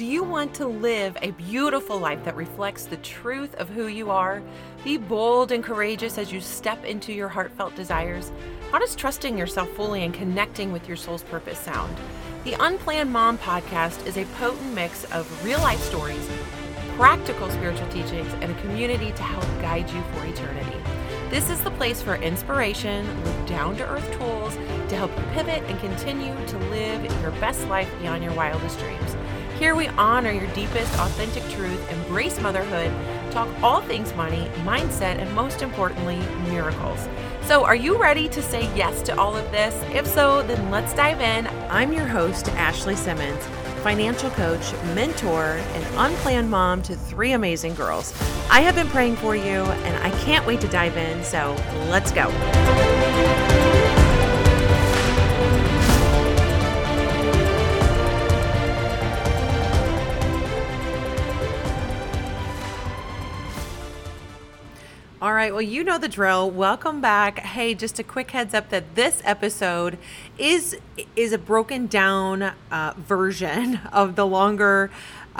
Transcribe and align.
Do 0.00 0.06
you 0.06 0.24
want 0.24 0.54
to 0.54 0.66
live 0.66 1.18
a 1.20 1.32
beautiful 1.32 1.98
life 1.98 2.24
that 2.24 2.34
reflects 2.34 2.86
the 2.86 2.96
truth 2.96 3.54
of 3.56 3.68
who 3.68 3.86
you 3.88 4.10
are? 4.10 4.40
Be 4.82 4.96
bold 4.96 5.52
and 5.52 5.62
courageous 5.62 6.16
as 6.16 6.32
you 6.32 6.40
step 6.40 6.82
into 6.86 7.12
your 7.12 7.28
heartfelt 7.28 7.76
desires. 7.76 8.32
How 8.72 8.78
does 8.78 8.96
trusting 8.96 9.36
yourself 9.36 9.68
fully 9.72 10.02
and 10.02 10.14
connecting 10.14 10.72
with 10.72 10.88
your 10.88 10.96
soul's 10.96 11.22
purpose 11.24 11.58
sound? 11.58 11.94
The 12.44 12.56
Unplanned 12.60 13.12
Mom 13.12 13.36
podcast 13.36 14.06
is 14.06 14.16
a 14.16 14.24
potent 14.38 14.72
mix 14.72 15.04
of 15.12 15.44
real 15.44 15.60
life 15.60 15.82
stories, 15.82 16.26
practical 16.96 17.50
spiritual 17.50 17.88
teachings, 17.88 18.32
and 18.40 18.50
a 18.50 18.60
community 18.62 19.12
to 19.12 19.22
help 19.22 19.44
guide 19.60 19.90
you 19.90 20.02
for 20.14 20.24
eternity. 20.24 20.78
This 21.28 21.50
is 21.50 21.62
the 21.62 21.72
place 21.72 22.00
for 22.00 22.14
inspiration 22.14 23.06
with 23.22 23.46
down 23.46 23.76
to 23.76 23.86
earth 23.86 24.10
tools 24.18 24.54
to 24.88 24.96
help 24.96 25.14
you 25.14 25.24
pivot 25.34 25.62
and 25.64 25.78
continue 25.78 26.34
to 26.46 26.58
live 26.70 27.04
your 27.20 27.32
best 27.32 27.68
life 27.68 27.92
beyond 28.00 28.24
your 28.24 28.32
wildest 28.32 28.78
dreams. 28.78 29.14
Here 29.60 29.74
we 29.74 29.88
honor 29.88 30.30
your 30.30 30.46
deepest, 30.54 30.90
authentic 30.98 31.46
truth, 31.50 31.92
embrace 31.92 32.40
motherhood, 32.40 32.90
talk 33.30 33.46
all 33.62 33.82
things 33.82 34.14
money, 34.14 34.50
mindset, 34.64 35.18
and 35.18 35.30
most 35.34 35.60
importantly, 35.60 36.16
miracles. 36.48 37.06
So, 37.42 37.62
are 37.66 37.76
you 37.76 38.00
ready 38.00 38.26
to 38.30 38.40
say 38.40 38.74
yes 38.74 39.02
to 39.02 39.20
all 39.20 39.36
of 39.36 39.44
this? 39.52 39.74
If 39.94 40.06
so, 40.06 40.42
then 40.44 40.70
let's 40.70 40.94
dive 40.94 41.20
in. 41.20 41.46
I'm 41.68 41.92
your 41.92 42.06
host, 42.06 42.48
Ashley 42.52 42.96
Simmons, 42.96 43.44
financial 43.82 44.30
coach, 44.30 44.72
mentor, 44.94 45.60
and 45.74 45.86
unplanned 45.98 46.50
mom 46.50 46.80
to 46.84 46.96
three 46.96 47.32
amazing 47.32 47.74
girls. 47.74 48.14
I 48.48 48.60
have 48.60 48.74
been 48.74 48.88
praying 48.88 49.16
for 49.16 49.36
you, 49.36 49.42
and 49.44 49.96
I 50.02 50.10
can't 50.20 50.46
wait 50.46 50.62
to 50.62 50.68
dive 50.68 50.96
in. 50.96 51.22
So, 51.22 51.54
let's 51.90 52.12
go. 52.12 52.30
All 65.22 65.34
right, 65.34 65.52
well, 65.52 65.60
you 65.60 65.84
know 65.84 65.98
the 65.98 66.08
drill. 66.08 66.50
Welcome 66.50 67.02
back. 67.02 67.40
Hey, 67.40 67.74
just 67.74 67.98
a 67.98 68.02
quick 68.02 68.30
heads 68.30 68.54
up 68.54 68.70
that 68.70 68.94
this 68.94 69.20
episode 69.22 69.98
is 70.38 70.78
is 71.14 71.34
a 71.34 71.38
broken 71.38 71.88
down 71.88 72.54
uh, 72.70 72.94
version 72.96 73.80
of 73.92 74.16
the 74.16 74.24
longer 74.24 74.90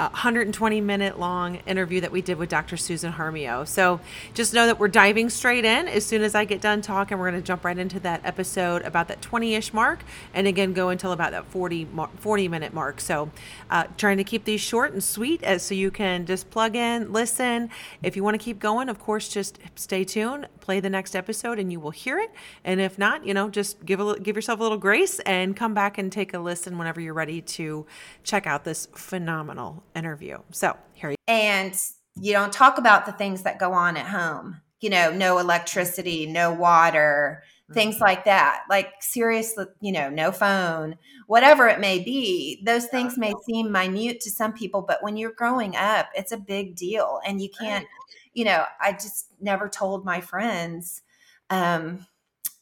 120 0.08 0.80
minute 0.80 1.18
long 1.18 1.56
interview 1.66 2.00
that 2.00 2.10
we 2.10 2.22
did 2.22 2.38
with 2.38 2.48
Dr. 2.48 2.76
Susan 2.76 3.12
Jarmillo. 3.12 3.66
So 3.66 4.00
just 4.34 4.54
know 4.54 4.66
that 4.66 4.78
we're 4.78 4.88
diving 4.88 5.30
straight 5.30 5.64
in. 5.64 5.88
As 5.88 6.04
soon 6.06 6.22
as 6.22 6.34
I 6.34 6.44
get 6.44 6.60
done 6.60 6.82
talking, 6.82 7.18
we're 7.18 7.30
going 7.30 7.42
to 7.42 7.46
jump 7.46 7.64
right 7.64 7.76
into 7.76 8.00
that 8.00 8.20
episode 8.24 8.82
about 8.82 9.08
that 9.08 9.20
20 9.22 9.54
ish 9.54 9.72
mark 9.72 10.02
and 10.34 10.46
again 10.46 10.72
go 10.72 10.88
until 10.88 11.12
about 11.12 11.32
that 11.32 11.46
40, 11.46 11.88
40 12.18 12.48
minute 12.48 12.72
mark. 12.72 13.00
So 13.00 13.30
uh, 13.70 13.84
trying 13.96 14.16
to 14.16 14.24
keep 14.24 14.44
these 14.44 14.60
short 14.60 14.92
and 14.92 15.02
sweet 15.02 15.42
as 15.42 15.62
so 15.62 15.74
you 15.74 15.90
can 15.90 16.26
just 16.26 16.50
plug 16.50 16.76
in, 16.76 17.12
listen. 17.12 17.70
If 18.02 18.16
you 18.16 18.24
want 18.24 18.34
to 18.34 18.44
keep 18.44 18.58
going, 18.58 18.88
of 18.88 18.98
course, 18.98 19.28
just 19.28 19.58
stay 19.74 20.04
tuned, 20.04 20.48
play 20.70 20.78
the 20.78 20.88
next 20.88 21.16
episode, 21.16 21.58
and 21.58 21.72
you 21.72 21.80
will 21.80 21.90
hear 21.90 22.16
it. 22.16 22.30
And 22.62 22.80
if 22.80 22.96
not, 22.96 23.26
you 23.26 23.34
know, 23.34 23.50
just 23.50 23.84
give 23.84 23.98
a 23.98 24.20
give 24.20 24.36
yourself 24.36 24.60
a 24.60 24.62
little 24.62 24.78
grace 24.78 25.18
and 25.20 25.56
come 25.56 25.74
back 25.74 25.98
and 25.98 26.12
take 26.12 26.32
a 26.32 26.38
listen 26.38 26.78
whenever 26.78 27.00
you're 27.00 27.12
ready 27.12 27.40
to 27.40 27.86
check 28.22 28.46
out 28.46 28.62
this 28.62 28.86
phenomenal 28.94 29.82
interview. 29.96 30.38
So 30.52 30.76
here 30.92 31.10
you 31.10 31.16
And 31.26 31.74
you 32.20 32.32
don't 32.32 32.52
talk 32.52 32.78
about 32.78 33.04
the 33.04 33.10
things 33.10 33.42
that 33.42 33.58
go 33.58 33.72
on 33.72 33.96
at 33.96 34.06
home. 34.06 34.60
You 34.80 34.90
know, 34.90 35.10
no 35.10 35.38
electricity, 35.38 36.26
no 36.26 36.52
water, 36.52 37.42
mm-hmm. 37.64 37.74
things 37.74 37.98
like 37.98 38.26
that. 38.26 38.62
Like 38.70 38.92
seriously, 39.00 39.64
you 39.80 39.90
know, 39.90 40.08
no 40.08 40.30
phone, 40.30 40.98
whatever 41.26 41.66
it 41.66 41.80
may 41.80 41.98
be. 41.98 42.62
Those 42.64 42.86
things 42.86 43.18
may 43.18 43.34
seem 43.44 43.72
minute 43.72 44.20
to 44.20 44.30
some 44.30 44.52
people, 44.52 44.82
but 44.82 45.02
when 45.02 45.16
you're 45.16 45.32
growing 45.32 45.74
up, 45.74 46.10
it's 46.14 46.30
a 46.30 46.36
big 46.36 46.76
deal. 46.76 47.20
And 47.26 47.42
you 47.42 47.48
can't, 47.50 47.88
you 48.32 48.44
know, 48.44 48.64
I 48.80 48.92
just 48.92 49.26
never 49.40 49.68
told 49.68 50.04
my 50.04 50.20
friends 50.20 51.02
um, 51.50 52.06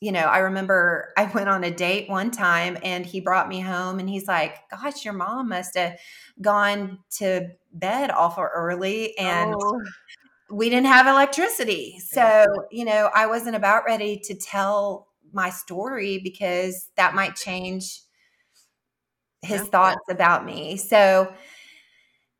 you 0.00 0.12
know, 0.12 0.20
I 0.20 0.38
remember 0.38 1.12
I 1.16 1.24
went 1.24 1.48
on 1.48 1.64
a 1.64 1.70
date 1.70 2.08
one 2.08 2.30
time 2.30 2.78
and 2.82 3.04
he 3.04 3.20
brought 3.20 3.48
me 3.48 3.60
home 3.60 3.98
and 3.98 4.08
he's 4.08 4.28
like, 4.28 4.58
Gosh, 4.70 5.04
your 5.04 5.14
mom 5.14 5.48
must 5.48 5.76
have 5.76 5.98
gone 6.40 7.00
to 7.18 7.48
bed 7.72 8.10
awful 8.10 8.44
early 8.44 9.18
and 9.18 9.54
oh. 9.58 9.82
we 10.50 10.70
didn't 10.70 10.86
have 10.86 11.06
electricity. 11.06 11.98
So, 11.98 12.46
you 12.70 12.84
know, 12.84 13.10
I 13.12 13.26
wasn't 13.26 13.56
about 13.56 13.84
ready 13.86 14.20
to 14.24 14.34
tell 14.34 15.08
my 15.32 15.50
story 15.50 16.20
because 16.22 16.90
that 16.96 17.14
might 17.14 17.34
change 17.34 18.00
his 19.42 19.62
yeah. 19.62 19.66
thoughts 19.66 20.08
about 20.08 20.44
me. 20.44 20.76
So, 20.76 21.32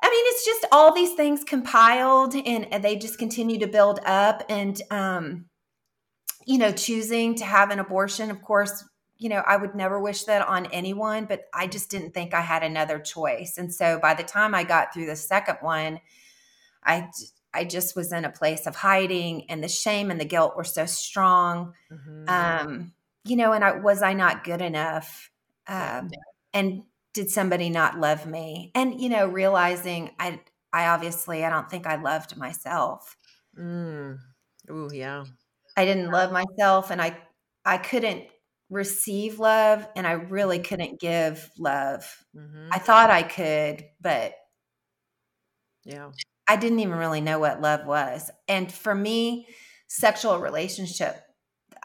I 0.03 0.11
mean, 0.11 0.25
it's 0.29 0.45
just 0.45 0.67
all 0.71 0.95
these 0.95 1.15
things 1.15 1.43
compiled 1.45 2.35
and 2.35 2.85
they 2.85 2.97
just 2.97 3.19
continue 3.19 3.59
to 3.59 3.67
build 3.67 4.01
up. 4.05 4.45
And, 4.49 4.81
um, 4.91 5.47
you 6.47 6.59
know, 6.59 6.73
choosing 6.73 7.35
to 7.37 7.45
have 7.45 7.71
an 7.71 7.79
abortion, 7.79 8.31
of 8.31 8.41
course, 8.41 8.85
you 9.19 9.29
know, 9.29 9.43
I 9.47 9.57
would 9.57 9.75
never 9.75 10.01
wish 10.01 10.25
that 10.25 10.47
on 10.47 10.67
anyone, 10.67 11.25
but 11.25 11.49
I 11.53 11.67
just 11.67 11.91
didn't 11.91 12.15
think 12.15 12.33
I 12.33 12.41
had 12.41 12.63
another 12.63 13.01
choice. 13.01 13.59
And 13.59 13.75
so 13.75 13.99
by 14.01 14.15
the 14.15 14.23
time 14.23 14.55
I 14.55 14.63
got 14.63 14.95
through 14.95 15.07
the 15.07 15.17
second 15.17 15.59
one, 15.61 16.01
I 16.85 17.11
I 17.53 17.65
just 17.65 17.97
was 17.97 18.13
in 18.13 18.25
a 18.25 18.31
place 18.31 18.67
of 18.67 18.77
hiding 18.77 19.51
and 19.51 19.63
the 19.63 19.69
shame 19.69 20.11
and 20.11 20.21
the 20.21 20.25
guilt 20.25 20.57
were 20.57 20.65
so 20.65 20.87
strong. 20.87 21.75
Mm-hmm. 21.91 22.29
Um, 22.29 22.93
you 23.25 23.37
know, 23.37 23.53
and 23.53 23.65
I 23.65 23.73
was 23.73 24.03
I 24.03 24.13
not 24.13 24.45
good 24.45 24.63
enough? 24.63 25.31
Um, 25.67 26.11
and 26.55 26.83
did 27.19 27.31
somebody 27.33 27.69
not 27.69 27.99
love 27.99 28.27
me? 28.27 28.71
And 28.77 29.01
you 29.01 29.09
know, 29.09 29.27
realizing 29.27 30.13
I 30.21 30.39
I 30.73 30.87
obviously 30.87 31.45
I 31.45 31.51
don't 31.51 31.69
think 31.69 31.85
I 31.85 31.97
loved 31.97 32.37
myself. 32.37 33.17
Mm. 33.59 34.19
Oh 34.71 34.89
yeah. 34.93 35.25
I 35.77 35.85
didn't 35.85 36.13
love 36.13 36.31
myself 36.31 36.93
and 36.93 37.03
I 37.03 37.19
I 37.65 37.79
couldn't 37.79 38.27
receive 38.71 39.41
love 39.41 39.85
and 39.97 40.07
I 40.07 40.13
really 40.13 40.61
couldn't 40.61 41.01
give 41.01 41.51
love. 41.59 42.07
Mm-hmm. 42.37 42.69
I 42.71 42.79
thought 42.79 43.11
I 43.11 43.25
could, 43.25 43.85
but 44.01 44.35
yeah. 45.85 46.13
I 46.47 46.55
didn't 46.55 46.79
even 46.79 46.99
really 46.99 47.21
know 47.21 47.41
what 47.41 47.61
love 47.61 47.85
was. 47.85 48.31
And 48.47 48.71
for 48.71 48.95
me, 48.95 49.49
sexual 49.89 50.39
relationship 50.39 51.21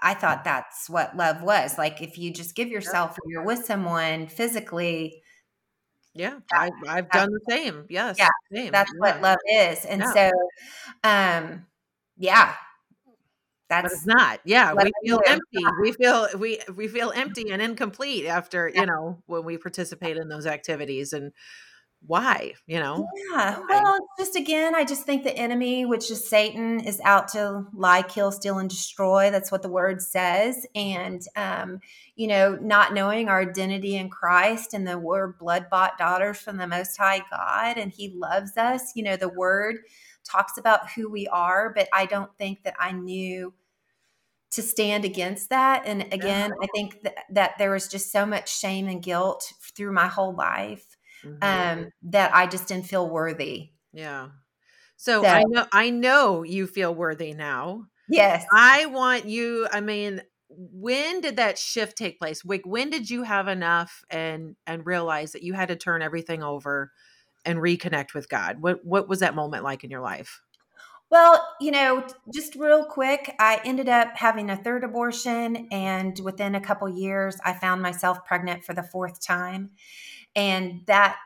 I 0.04 0.14
thought 0.14 0.44
that's 0.44 0.90
what 0.90 1.16
love 1.16 1.42
was. 1.42 1.78
Like 1.78 2.02
if 2.02 2.18
you 2.18 2.32
just 2.32 2.56
give 2.56 2.68
yourself 2.68 3.12
or 3.12 3.32
you're 3.32 3.46
with 3.46 3.66
someone 3.66 4.28
physically, 4.28 5.23
yeah, 6.14 6.40
I, 6.52 6.70
have 6.88 7.10
done 7.10 7.32
the 7.32 7.40
same. 7.50 7.86
Yes, 7.90 8.18
yeah, 8.20 8.30
same. 8.52 8.72
that's 8.72 8.92
yeah. 8.94 9.00
what 9.00 9.22
love 9.22 9.40
is. 9.52 9.86
And 9.86 10.02
yeah. 10.02 10.14
so, 10.14 10.32
um, 11.04 11.66
yeah, 12.18 12.54
that's 13.70 13.84
but 13.84 13.92
it's 13.92 14.06
not. 14.06 14.40
Yeah, 14.46 14.74
we 14.74 14.92
feel 15.04 15.22
empty. 15.26 15.64
We 15.82 15.92
feel 15.94 16.28
we 16.38 16.60
we 16.76 16.88
feel 16.88 17.12
empty 17.16 17.50
and 17.52 17.62
incomplete 17.62 18.26
after 18.26 18.72
yeah. 18.74 18.82
you 18.82 18.86
know 18.86 19.24
when 19.26 19.44
we 19.46 19.58
participate 19.58 20.18
in 20.18 20.30
those 20.30 20.46
activities 20.46 21.14
and 21.14 21.32
why 22.06 22.54
you 22.68 22.80
know 22.80 23.08
yeah 23.32 23.58
why? 23.60 23.66
well 23.70 23.98
just 24.18 24.36
again 24.36 24.76
i 24.76 24.84
just 24.84 25.04
think 25.04 25.24
the 25.24 25.36
enemy 25.38 25.86
which 25.86 26.12
is 26.12 26.28
satan 26.28 26.80
is 26.82 27.00
out 27.06 27.28
to 27.28 27.66
lie 27.74 28.02
kill 28.02 28.32
steal 28.32 28.58
and 28.58 28.70
destroy 28.70 29.32
that's 29.32 29.52
what 29.52 29.62
the 29.62 29.70
word 29.70 30.02
says 30.02 30.66
and 30.76 31.22
um 31.36 31.80
you 32.16 32.28
know 32.28 32.58
not 32.62 32.94
knowing 32.94 33.30
our 33.30 33.42
identity 33.42 33.96
in 33.96 34.10
christ 34.10 34.74
and 34.74 34.88
the 34.88 34.98
word 34.98 35.38
blood 35.38 35.68
bought 35.70 35.98
daughters 35.98 36.38
from 36.38 36.58
the 36.58 36.68
most 36.68 36.98
high 36.98 37.22
god 37.32 37.78
and 37.78 37.92
he 37.92 38.10
loves 38.10 38.58
us 38.58 38.92
you 38.96 39.04
know 39.04 39.16
the 39.16 39.30
word 39.30 39.78
talks 40.24 40.58
about 40.58 40.92
who 40.92 41.10
we 41.10 41.28
are 41.28 41.72
but 41.74 41.88
i 41.94 42.06
don't 42.06 42.36
think 42.38 42.64
that 42.64 42.76
i 42.80 42.92
knew 42.92 43.54
to 44.52 44.62
stand 44.62 45.04
against 45.04 45.50
that. 45.50 45.82
And 45.88 46.04
again, 46.14 46.52
yeah. 46.52 46.56
I 46.62 46.68
think 46.76 47.02
that, 47.02 47.16
that 47.32 47.58
there 47.58 47.72
was 47.72 47.88
just 47.88 48.12
so 48.12 48.24
much 48.24 48.56
shame 48.56 48.88
and 48.88 49.02
guilt 49.02 49.52
through 49.76 49.92
my 49.92 50.06
whole 50.06 50.36
life 50.36 50.94
mm-hmm. 51.24 51.38
um, 51.42 51.90
that 52.04 52.34
I 52.34 52.48
just 52.48 52.68
didn't 52.68 52.86
feel 52.86 53.10
worthy. 53.10 53.70
Yeah. 53.94 54.30
So, 54.98 55.22
so 55.24 55.28
I 55.28 55.44
know 55.44 55.66
I 55.72 55.90
know 55.90 56.44
you 56.44 56.68
feel 56.68 56.94
worthy 56.94 57.34
now. 57.34 57.86
Yes. 58.10 58.46
I 58.52 58.86
want 58.88 59.26
you, 59.26 59.68
I 59.72 59.82
mean, 59.82 60.22
when 60.50 61.22
did 61.22 61.38
that 61.38 61.58
shift 61.58 61.98
take 61.98 62.20
place? 62.20 62.44
Like 62.46 62.66
when 62.66 62.90
did 62.90 63.10
you 63.10 63.24
have 63.24 63.48
enough 63.48 64.04
and 64.10 64.56
and 64.68 64.86
realize 64.86 65.32
that 65.32 65.44
you 65.44 65.54
had 65.54 65.70
to 65.70 65.76
turn 65.76 66.02
everything 66.02 66.44
over 66.44 66.92
and 67.46 67.60
reconnect 67.60 68.14
with 68.14 68.30
God? 68.30 68.62
What 68.62 68.86
what 68.86 69.08
was 69.08 69.20
that 69.20 69.36
moment 69.36 69.64
like 69.64 69.84
in 69.84 69.90
your 69.90 70.02
life? 70.02 70.42
Well, 71.10 71.48
you 71.62 71.70
know, 71.70 72.08
just 72.34 72.56
real 72.56 72.86
quick, 72.86 73.36
I 73.40 73.62
ended 73.64 73.88
up 73.88 74.16
having 74.16 74.50
a 74.50 74.58
third 74.58 74.84
abortion, 74.84 75.68
and 75.72 76.18
within 76.24 76.56
a 76.56 76.62
couple 76.62 76.90
years, 76.90 77.38
I 77.46 77.54
found 77.54 77.84
myself 77.84 78.26
pregnant 78.26 78.64
for 78.64 78.74
the 78.74 78.82
fourth 78.82 79.24
time. 79.24 79.72
And 80.36 80.82
that 80.88 81.18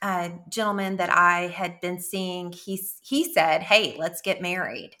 uh, 0.00 0.30
gentleman 0.48 0.96
that 0.98 1.10
I 1.10 1.48
had 1.48 1.80
been 1.80 2.00
seeing, 2.00 2.52
he 2.52 2.80
he 3.02 3.32
said, 3.32 3.62
"Hey, 3.62 3.96
let's 3.98 4.20
get 4.20 4.40
married." 4.42 4.96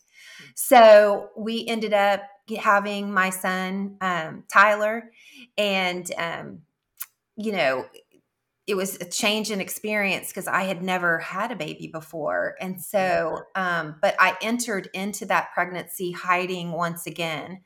So 0.54 1.30
we 1.36 1.66
ended 1.66 1.92
up 1.92 2.22
having 2.60 3.12
my 3.12 3.30
son 3.30 3.96
um, 4.00 4.44
Tyler, 4.52 5.10
and 5.56 6.10
um, 6.18 6.62
you 7.36 7.52
know, 7.52 7.86
it 8.68 8.76
was 8.76 8.96
a 8.96 9.04
change 9.06 9.50
in 9.50 9.62
experience 9.62 10.28
because 10.28 10.46
I 10.46 10.64
had 10.64 10.82
never 10.82 11.18
had 11.18 11.50
a 11.50 11.56
baby 11.56 11.86
before. 11.86 12.54
And 12.60 12.82
so, 12.82 13.38
um, 13.54 13.96
but 14.02 14.14
I 14.18 14.36
entered 14.42 14.90
into 14.92 15.24
that 15.26 15.52
pregnancy 15.54 16.12
hiding 16.12 16.72
once 16.72 17.06
again. 17.06 17.62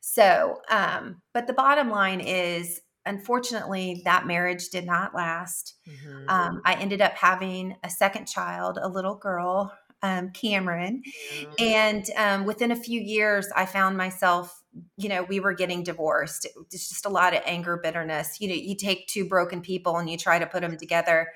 So, 0.00 0.60
um, 0.70 1.22
but 1.32 1.48
the 1.48 1.54
bottom 1.54 1.90
line 1.90 2.20
is, 2.20 2.80
unfortunately, 3.06 4.02
that 4.04 4.26
marriage 4.26 4.68
did 4.68 4.86
not 4.86 5.14
last. 5.14 5.74
Mm-hmm. 5.88 6.28
Um, 6.28 6.62
I 6.64 6.74
ended 6.74 7.00
up 7.00 7.14
having 7.14 7.76
a 7.82 7.90
second 7.90 8.26
child, 8.26 8.78
a 8.80 8.88
little 8.88 9.14
girl, 9.14 9.72
um, 10.02 10.30
Cameron. 10.30 11.02
Mm-hmm. 11.34 11.52
And 11.58 12.04
um, 12.16 12.44
within 12.44 12.70
a 12.70 12.76
few 12.76 13.00
years, 13.00 13.48
I 13.54 13.66
found 13.66 13.96
myself 13.96 14.64
you 14.96 15.08
know, 15.08 15.22
we 15.22 15.40
were 15.40 15.52
getting 15.52 15.82
divorced. 15.82 16.46
It's 16.72 16.88
just 16.88 17.06
a 17.06 17.08
lot 17.08 17.34
of 17.34 17.42
anger, 17.44 17.78
bitterness. 17.82 18.40
You 18.40 18.48
know, 18.48 18.54
you 18.54 18.76
take 18.76 19.06
two 19.06 19.26
broken 19.26 19.60
people 19.60 19.98
and 19.98 20.08
you 20.10 20.16
try 20.16 20.38
to 20.38 20.46
put 20.46 20.62
them 20.62 20.76
together, 20.76 21.28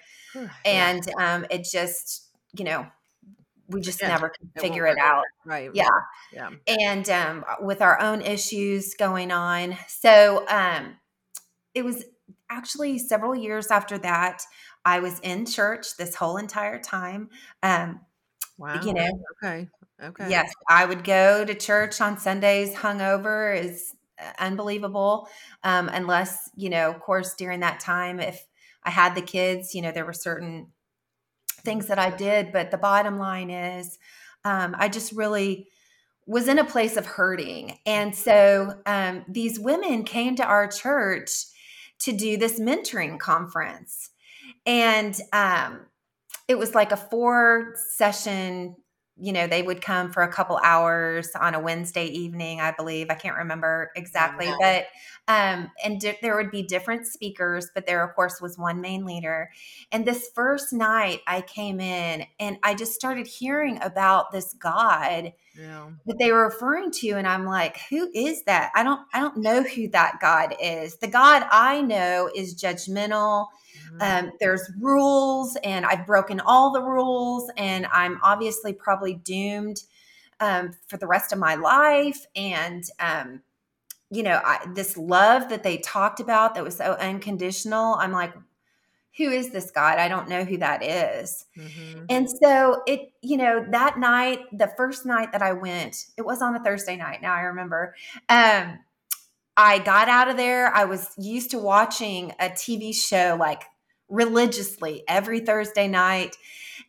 and 0.64 1.02
um, 1.18 1.46
it 1.50 1.64
just, 1.64 2.28
you 2.56 2.64
know, 2.64 2.86
we 3.68 3.80
just 3.80 4.00
yeah, 4.00 4.08
never 4.08 4.30
could 4.30 4.50
figure 4.60 4.86
it, 4.86 4.92
it 4.92 4.98
out. 4.98 5.24
Right. 5.44 5.70
Yeah. 5.74 5.88
Yeah. 6.32 6.50
And 6.66 7.08
um, 7.10 7.44
with 7.60 7.82
our 7.82 8.00
own 8.00 8.22
issues 8.22 8.94
going 8.94 9.30
on, 9.30 9.76
so 9.86 10.46
um, 10.48 10.96
it 11.74 11.84
was 11.84 12.04
actually 12.50 12.98
several 12.98 13.34
years 13.34 13.70
after 13.70 13.98
that. 13.98 14.42
I 14.84 15.00
was 15.00 15.20
in 15.20 15.46
church 15.46 15.96
this 15.96 16.14
whole 16.14 16.36
entire 16.36 16.78
time. 16.78 17.30
Um, 17.62 18.00
wow. 18.56 18.80
You 18.84 18.94
know. 18.94 19.24
Okay. 19.42 19.68
Okay. 20.02 20.30
Yes, 20.30 20.52
I 20.68 20.84
would 20.84 21.02
go 21.02 21.44
to 21.44 21.54
church 21.54 22.00
on 22.00 22.18
Sundays 22.18 22.72
hungover 22.74 23.60
is 23.60 23.94
uh, 24.18 24.30
unbelievable. 24.38 25.28
Um, 25.64 25.88
unless, 25.88 26.50
you 26.54 26.70
know, 26.70 26.90
of 26.90 27.00
course, 27.00 27.34
during 27.34 27.60
that 27.60 27.80
time, 27.80 28.20
if 28.20 28.46
I 28.84 28.90
had 28.90 29.14
the 29.14 29.22
kids, 29.22 29.74
you 29.74 29.82
know, 29.82 29.90
there 29.90 30.06
were 30.06 30.12
certain 30.12 30.68
things 31.62 31.88
that 31.88 31.98
I 31.98 32.10
did. 32.10 32.52
But 32.52 32.70
the 32.70 32.78
bottom 32.78 33.18
line 33.18 33.50
is, 33.50 33.98
um, 34.44 34.76
I 34.78 34.88
just 34.88 35.12
really 35.12 35.68
was 36.26 36.46
in 36.46 36.58
a 36.58 36.64
place 36.64 36.96
of 36.96 37.06
hurting. 37.06 37.78
And 37.86 38.14
so 38.14 38.74
um, 38.86 39.24
these 39.28 39.58
women 39.58 40.04
came 40.04 40.36
to 40.36 40.44
our 40.44 40.68
church 40.68 41.32
to 42.00 42.12
do 42.12 42.36
this 42.36 42.60
mentoring 42.60 43.18
conference. 43.18 44.10
And 44.66 45.18
um, 45.32 45.86
it 46.46 46.58
was 46.58 46.74
like 46.74 46.92
a 46.92 46.96
four 46.96 47.74
session 47.94 48.76
you 49.20 49.32
know, 49.32 49.46
they 49.46 49.62
would 49.62 49.80
come 49.80 50.12
for 50.12 50.22
a 50.22 50.32
couple 50.32 50.58
hours 50.62 51.30
on 51.38 51.54
a 51.54 51.60
Wednesday 51.60 52.06
evening, 52.06 52.60
I 52.60 52.70
believe. 52.70 53.08
I 53.10 53.14
can't 53.14 53.36
remember 53.36 53.90
exactly, 53.96 54.46
mm-hmm. 54.46 54.56
but 54.60 54.86
um, 55.28 55.70
and 55.84 56.00
di- 56.00 56.18
there 56.22 56.36
would 56.36 56.50
be 56.50 56.62
different 56.62 57.06
speakers, 57.06 57.68
but 57.74 57.86
there, 57.86 58.02
of 58.02 58.14
course, 58.14 58.40
was 58.40 58.56
one 58.56 58.80
main 58.80 59.04
leader. 59.04 59.50
And 59.92 60.06
this 60.06 60.30
first 60.34 60.72
night, 60.72 61.20
I 61.26 61.42
came 61.42 61.80
in 61.80 62.24
and 62.40 62.58
I 62.62 62.74
just 62.74 62.94
started 62.94 63.26
hearing 63.26 63.78
about 63.82 64.32
this 64.32 64.54
God 64.54 65.34
yeah. 65.54 65.88
that 66.06 66.16
they 66.18 66.32
were 66.32 66.44
referring 66.44 66.90
to, 66.92 67.10
and 67.10 67.26
I'm 67.26 67.44
like, 67.44 67.78
who 67.90 68.10
is 68.14 68.44
that? 68.44 68.70
I 68.74 68.82
don't, 68.82 69.00
I 69.12 69.20
don't 69.20 69.38
know 69.38 69.62
who 69.62 69.88
that 69.88 70.18
God 70.20 70.54
is. 70.62 70.96
The 70.96 71.08
God 71.08 71.46
I 71.50 71.82
know 71.82 72.30
is 72.34 72.54
judgmental 72.54 73.48
Mm-hmm. 73.94 74.26
Um, 74.26 74.32
there's 74.40 74.70
rules, 74.78 75.56
and 75.64 75.84
I've 75.84 76.06
broken 76.06 76.40
all 76.40 76.72
the 76.72 76.82
rules, 76.82 77.50
and 77.56 77.86
I'm 77.92 78.18
obviously 78.22 78.72
probably 78.72 79.14
doomed 79.14 79.82
um, 80.40 80.72
for 80.86 80.96
the 80.96 81.06
rest 81.06 81.32
of 81.32 81.38
my 81.38 81.54
life. 81.54 82.26
And 82.36 82.84
um, 83.00 83.42
you 84.10 84.22
know, 84.22 84.40
I, 84.44 84.66
this 84.74 84.96
love 84.96 85.50
that 85.50 85.62
they 85.62 85.78
talked 85.78 86.20
about 86.20 86.54
that 86.54 86.64
was 86.64 86.76
so 86.76 86.92
unconditional. 86.94 87.94
I'm 87.94 88.12
like, 88.12 88.32
who 89.16 89.30
is 89.30 89.50
this 89.50 89.70
God? 89.70 89.98
I 89.98 90.08
don't 90.08 90.28
know 90.28 90.44
who 90.44 90.58
that 90.58 90.82
is. 90.82 91.44
Mm-hmm. 91.56 92.04
And 92.08 92.30
so 92.30 92.82
it, 92.86 93.12
you 93.20 93.36
know, 93.36 93.66
that 93.70 93.98
night, 93.98 94.40
the 94.52 94.72
first 94.76 95.04
night 95.04 95.32
that 95.32 95.42
I 95.42 95.52
went, 95.52 96.06
it 96.16 96.24
was 96.24 96.40
on 96.40 96.54
a 96.54 96.62
Thursday 96.62 96.96
night. 96.96 97.20
Now 97.20 97.34
I 97.34 97.40
remember. 97.40 97.94
Um, 98.28 98.78
I 99.56 99.80
got 99.80 100.08
out 100.08 100.28
of 100.28 100.36
there. 100.36 100.72
I 100.72 100.84
was 100.84 101.12
used 101.18 101.50
to 101.50 101.58
watching 101.58 102.32
a 102.38 102.48
TV 102.48 102.94
show 102.94 103.36
like 103.38 103.64
religiously 104.08 105.04
every 105.06 105.40
Thursday 105.40 105.88
night. 105.88 106.36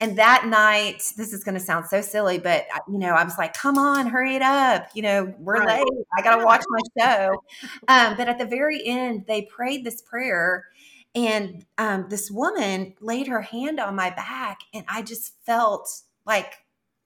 And 0.02 0.18
that 0.18 0.46
night, 0.48 1.04
this 1.18 1.34
is 1.34 1.44
going 1.44 1.56
to 1.56 1.64
sound 1.64 1.88
so 1.88 2.00
silly, 2.00 2.38
but 2.38 2.66
you 2.88 2.98
know, 2.98 3.10
I 3.10 3.26
was 3.26 3.38
like, 3.38 3.54
"Come 3.54 3.78
on, 3.78 4.08
hurry 4.08 4.36
it 4.36 4.42
up! 4.42 4.88
You 4.94 5.02
know, 5.02 5.34
we're 5.40 5.66
late. 5.66 5.86
I 6.18 6.22
got 6.22 6.38
to 6.38 6.46
watch 6.46 6.64
my 6.70 6.80
show." 6.98 7.44
Um, 7.90 8.16
but 8.16 8.30
at 8.30 8.38
the 8.38 8.46
very 8.46 8.86
end, 8.86 9.26
they 9.28 9.42
prayed 9.42 9.84
this 9.84 10.02
prayer, 10.02 10.68
and 11.14 11.66
um, 11.78 12.06
this 12.10 12.32
woman 12.32 12.94
laid 13.02 13.28
her 13.28 13.42
hand 13.42 13.80
on 13.80 13.96
my 13.96 14.10
back, 14.10 14.60
and 14.74 14.86
I 14.88 15.02
just 15.02 15.34
felt 15.46 15.90
like 16.26 16.54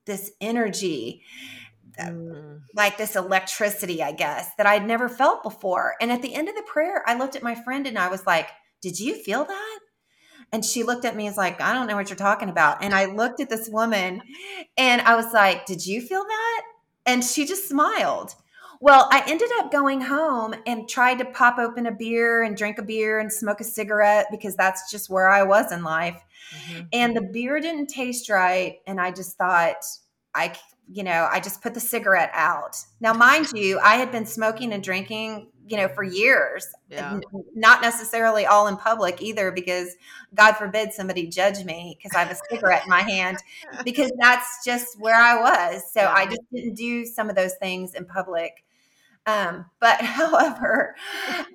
this 0.04 0.30
energy. 0.40 1.22
Uh, 1.96 2.06
mm. 2.06 2.60
Like 2.74 2.98
this 2.98 3.14
electricity, 3.14 4.02
I 4.02 4.10
guess, 4.10 4.52
that 4.56 4.66
I'd 4.66 4.84
never 4.84 5.08
felt 5.08 5.44
before. 5.44 5.94
And 6.00 6.10
at 6.10 6.22
the 6.22 6.34
end 6.34 6.48
of 6.48 6.56
the 6.56 6.64
prayer, 6.66 7.04
I 7.06 7.16
looked 7.16 7.36
at 7.36 7.42
my 7.44 7.54
friend 7.54 7.86
and 7.86 7.96
I 7.96 8.08
was 8.08 8.26
like, 8.26 8.48
Did 8.82 8.98
you 8.98 9.14
feel 9.14 9.44
that? 9.44 9.78
And 10.54 10.64
she 10.64 10.84
looked 10.84 11.04
at 11.04 11.16
me 11.16 11.26
as 11.26 11.36
like, 11.36 11.60
I 11.60 11.72
don't 11.72 11.88
know 11.88 11.96
what 11.96 12.08
you're 12.08 12.16
talking 12.16 12.48
about. 12.48 12.80
And 12.80 12.94
I 12.94 13.06
looked 13.06 13.40
at 13.40 13.50
this 13.50 13.68
woman 13.68 14.22
and 14.76 15.02
I 15.02 15.16
was 15.16 15.32
like, 15.34 15.66
Did 15.66 15.84
you 15.84 16.00
feel 16.00 16.22
that? 16.22 16.62
And 17.04 17.24
she 17.24 17.44
just 17.44 17.68
smiled. 17.68 18.36
Well, 18.80 19.08
I 19.10 19.24
ended 19.26 19.48
up 19.58 19.72
going 19.72 20.00
home 20.00 20.54
and 20.64 20.88
tried 20.88 21.18
to 21.18 21.24
pop 21.24 21.58
open 21.58 21.86
a 21.86 21.92
beer 21.92 22.44
and 22.44 22.56
drink 22.56 22.78
a 22.78 22.82
beer 22.82 23.18
and 23.18 23.32
smoke 23.32 23.60
a 23.60 23.64
cigarette 23.64 24.26
because 24.30 24.54
that's 24.54 24.92
just 24.92 25.10
where 25.10 25.28
I 25.28 25.42
was 25.42 25.72
in 25.72 25.82
life. 25.82 26.22
Mm-hmm. 26.54 26.82
And 26.92 27.16
the 27.16 27.22
beer 27.22 27.58
didn't 27.58 27.88
taste 27.88 28.30
right. 28.30 28.78
And 28.86 29.00
I 29.00 29.10
just 29.10 29.36
thought, 29.36 29.82
I, 30.36 30.54
you 30.88 31.02
know, 31.02 31.28
I 31.32 31.40
just 31.40 31.62
put 31.62 31.74
the 31.74 31.80
cigarette 31.80 32.30
out. 32.32 32.76
Now, 33.00 33.12
mind 33.12 33.50
you, 33.54 33.80
I 33.80 33.96
had 33.96 34.12
been 34.12 34.26
smoking 34.26 34.72
and 34.72 34.84
drinking 34.84 35.48
you 35.66 35.76
know, 35.76 35.88
for 35.88 36.02
years. 36.02 36.66
Yeah. 36.90 37.20
Not 37.54 37.80
necessarily 37.80 38.46
all 38.46 38.66
in 38.66 38.76
public 38.76 39.22
either, 39.22 39.50
because 39.50 39.96
God 40.34 40.52
forbid 40.54 40.92
somebody 40.92 41.26
judge 41.26 41.64
me 41.64 41.96
because 41.98 42.14
I 42.16 42.22
have 42.22 42.30
a 42.30 42.54
cigarette 42.54 42.84
in 42.84 42.90
my 42.90 43.00
hand, 43.00 43.38
because 43.84 44.12
that's 44.18 44.64
just 44.64 44.98
where 45.00 45.16
I 45.16 45.40
was. 45.40 45.82
So 45.92 46.00
yeah. 46.02 46.12
I 46.12 46.26
just 46.26 46.42
didn't 46.52 46.74
do 46.74 47.06
some 47.06 47.30
of 47.30 47.36
those 47.36 47.54
things 47.54 47.94
in 47.94 48.04
public. 48.04 48.64
Um, 49.26 49.66
but 49.80 50.00
however, 50.00 50.94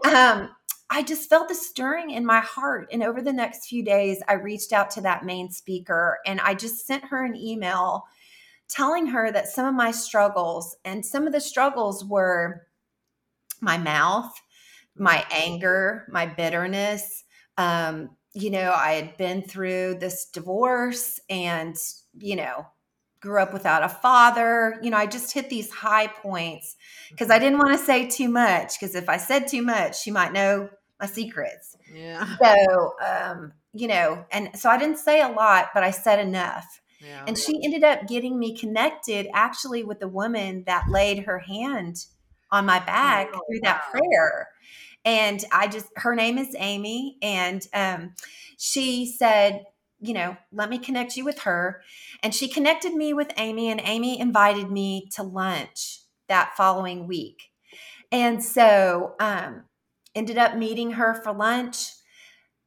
um, 0.06 0.50
I 0.90 1.04
just 1.04 1.30
felt 1.30 1.48
the 1.48 1.56
stirring 1.56 2.10
in 2.10 2.26
my 2.26 2.40
heart. 2.40 2.90
And 2.92 3.04
over 3.04 3.22
the 3.22 3.34
next 3.34 3.68
few 3.68 3.84
days, 3.84 4.22
I 4.28 4.34
reached 4.34 4.74
out 4.74 4.90
to 4.92 5.02
that 5.02 5.24
main 5.24 5.52
speaker 5.52 6.18
and 6.26 6.42
I 6.42 6.56
just 6.56 6.88
sent 6.88 7.06
her 7.06 7.24
an 7.24 7.36
email 7.36 8.06
telling 8.68 9.08
her 9.08 9.32
that 9.32 9.48
some 9.48 9.66
of 9.66 9.74
my 9.74 9.92
struggles 9.92 10.78
and 10.86 11.06
some 11.06 11.28
of 11.28 11.34
the 11.34 11.42
struggles 11.42 12.06
were 12.06 12.68
my 13.62 13.78
mouth, 13.78 14.32
my 14.96 15.26
anger, 15.32 16.06
my 16.12 16.26
bitterness. 16.26 17.24
Um, 17.58 18.12
you 18.34 18.52
know, 18.52 18.72
I 18.72 18.94
had 18.94 19.18
been 19.18 19.42
through 19.42 19.96
this 20.00 20.26
divorce 20.26 21.20
and, 21.30 21.76
you 22.18 22.36
know, 22.36 22.68
grew 23.22 23.42
up 23.42 23.54
without 23.54 23.84
a 23.84 23.90
father. 23.90 24.80
You 24.82 24.92
know, 24.92 24.98
I 24.98 25.06
just 25.06 25.34
hit 25.34 25.50
these 25.50 25.72
high 25.72 26.08
points 26.08 26.76
because 27.10 27.30
I 27.30 27.40
didn't 27.40 27.58
want 27.58 27.78
to 27.78 27.84
say 27.84 28.08
too 28.08 28.30
much 28.30 28.80
because 28.80 28.96
if 28.96 29.10
I 29.10 29.18
said 29.18 29.48
too 29.48 29.62
much, 29.62 30.02
she 30.02 30.12
might 30.12 30.32
know 30.32 30.70
my 31.00 31.06
secrets. 31.06 31.76
Yeah. 31.94 32.38
So, 32.42 32.94
um, 33.06 33.54
you 33.74 33.88
know, 33.88 34.26
and 34.32 34.58
so 34.58 34.70
I 34.70 34.78
didn't 34.78 34.98
say 34.98 35.22
a 35.22 35.30
lot, 35.30 35.70
but 35.74 35.84
I 35.84 35.92
said 35.92 36.20
enough. 36.20 36.82
Yeah. 37.02 37.24
And 37.28 37.38
she 37.38 37.64
ended 37.64 37.84
up 37.84 38.08
getting 38.08 38.38
me 38.38 38.58
connected 38.58 39.28
actually 39.34 39.84
with 39.84 40.00
the 40.00 40.08
woman 40.08 40.64
that 40.66 40.90
laid 40.90 41.24
her 41.24 41.40
hand 41.40 42.06
on 42.52 42.66
my 42.66 42.80
back 42.80 43.30
oh, 43.34 43.42
through 43.48 43.60
that 43.64 43.82
wow. 43.94 44.00
prayer. 44.00 44.48
And 45.06 45.44
I 45.52 45.68
just, 45.68 45.88
her 45.96 46.16
name 46.16 46.38
is 46.38 46.56
Amy. 46.58 47.18
And 47.22 47.66
um, 47.74 48.14
she 48.58 49.06
said, 49.06 49.64
you 50.00 50.14
know, 50.14 50.38
let 50.52 50.70
me 50.70 50.78
connect 50.78 51.18
you 51.18 51.26
with 51.26 51.40
her. 51.40 51.82
And 52.24 52.34
she 52.34 52.48
connected 52.48 52.94
me 52.94 53.14
with 53.14 53.32
Amy, 53.38 53.70
and 53.70 53.82
Amy 53.84 54.20
invited 54.20 54.72
me 54.72 55.10
to 55.16 55.24
lunch 55.24 56.02
that 56.28 56.54
following 56.56 57.08
week. 57.08 57.52
And 58.12 58.44
so, 58.44 59.16
um, 59.20 59.64
ended 60.16 60.38
up 60.38 60.56
meeting 60.56 60.92
her 60.92 61.14
for 61.14 61.34
lunch. 61.34 61.92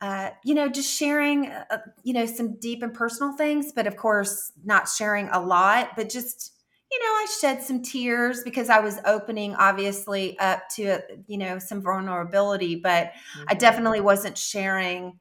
Uh, 0.01 0.31
you 0.45 0.55
know, 0.55 0.69
just 0.69 0.93
sharing, 0.93 1.47
uh, 1.47 1.79
you 2.03 2.13
know, 2.13 2.27
some 2.27 2.59
deep 2.59 2.83
and 2.83 2.93
personal 2.93 3.37
things, 3.37 3.71
but 3.73 3.87
of 3.87 3.97
course, 3.97 4.51
not 4.65 4.89
sharing 4.89 5.29
a 5.29 5.41
lot, 5.41 5.91
but 5.95 6.09
just 6.09 6.53
you 6.93 7.01
know, 7.01 7.13
I 7.13 7.27
shed 7.41 7.63
some 7.63 7.83
tears 7.83 8.43
because 8.45 8.69
I 8.69 8.81
was 8.81 8.99
opening 9.07 9.55
obviously 9.55 10.39
up 10.39 10.69
to, 10.77 11.01
you 11.27 11.39
know, 11.39 11.59
some 11.59 11.83
vulnerability, 11.83 12.77
but 12.77 13.07
mm-hmm. 13.07 13.45
I 13.49 13.55
definitely 13.55 14.01
wasn't 14.01 14.37
sharing 14.37 15.19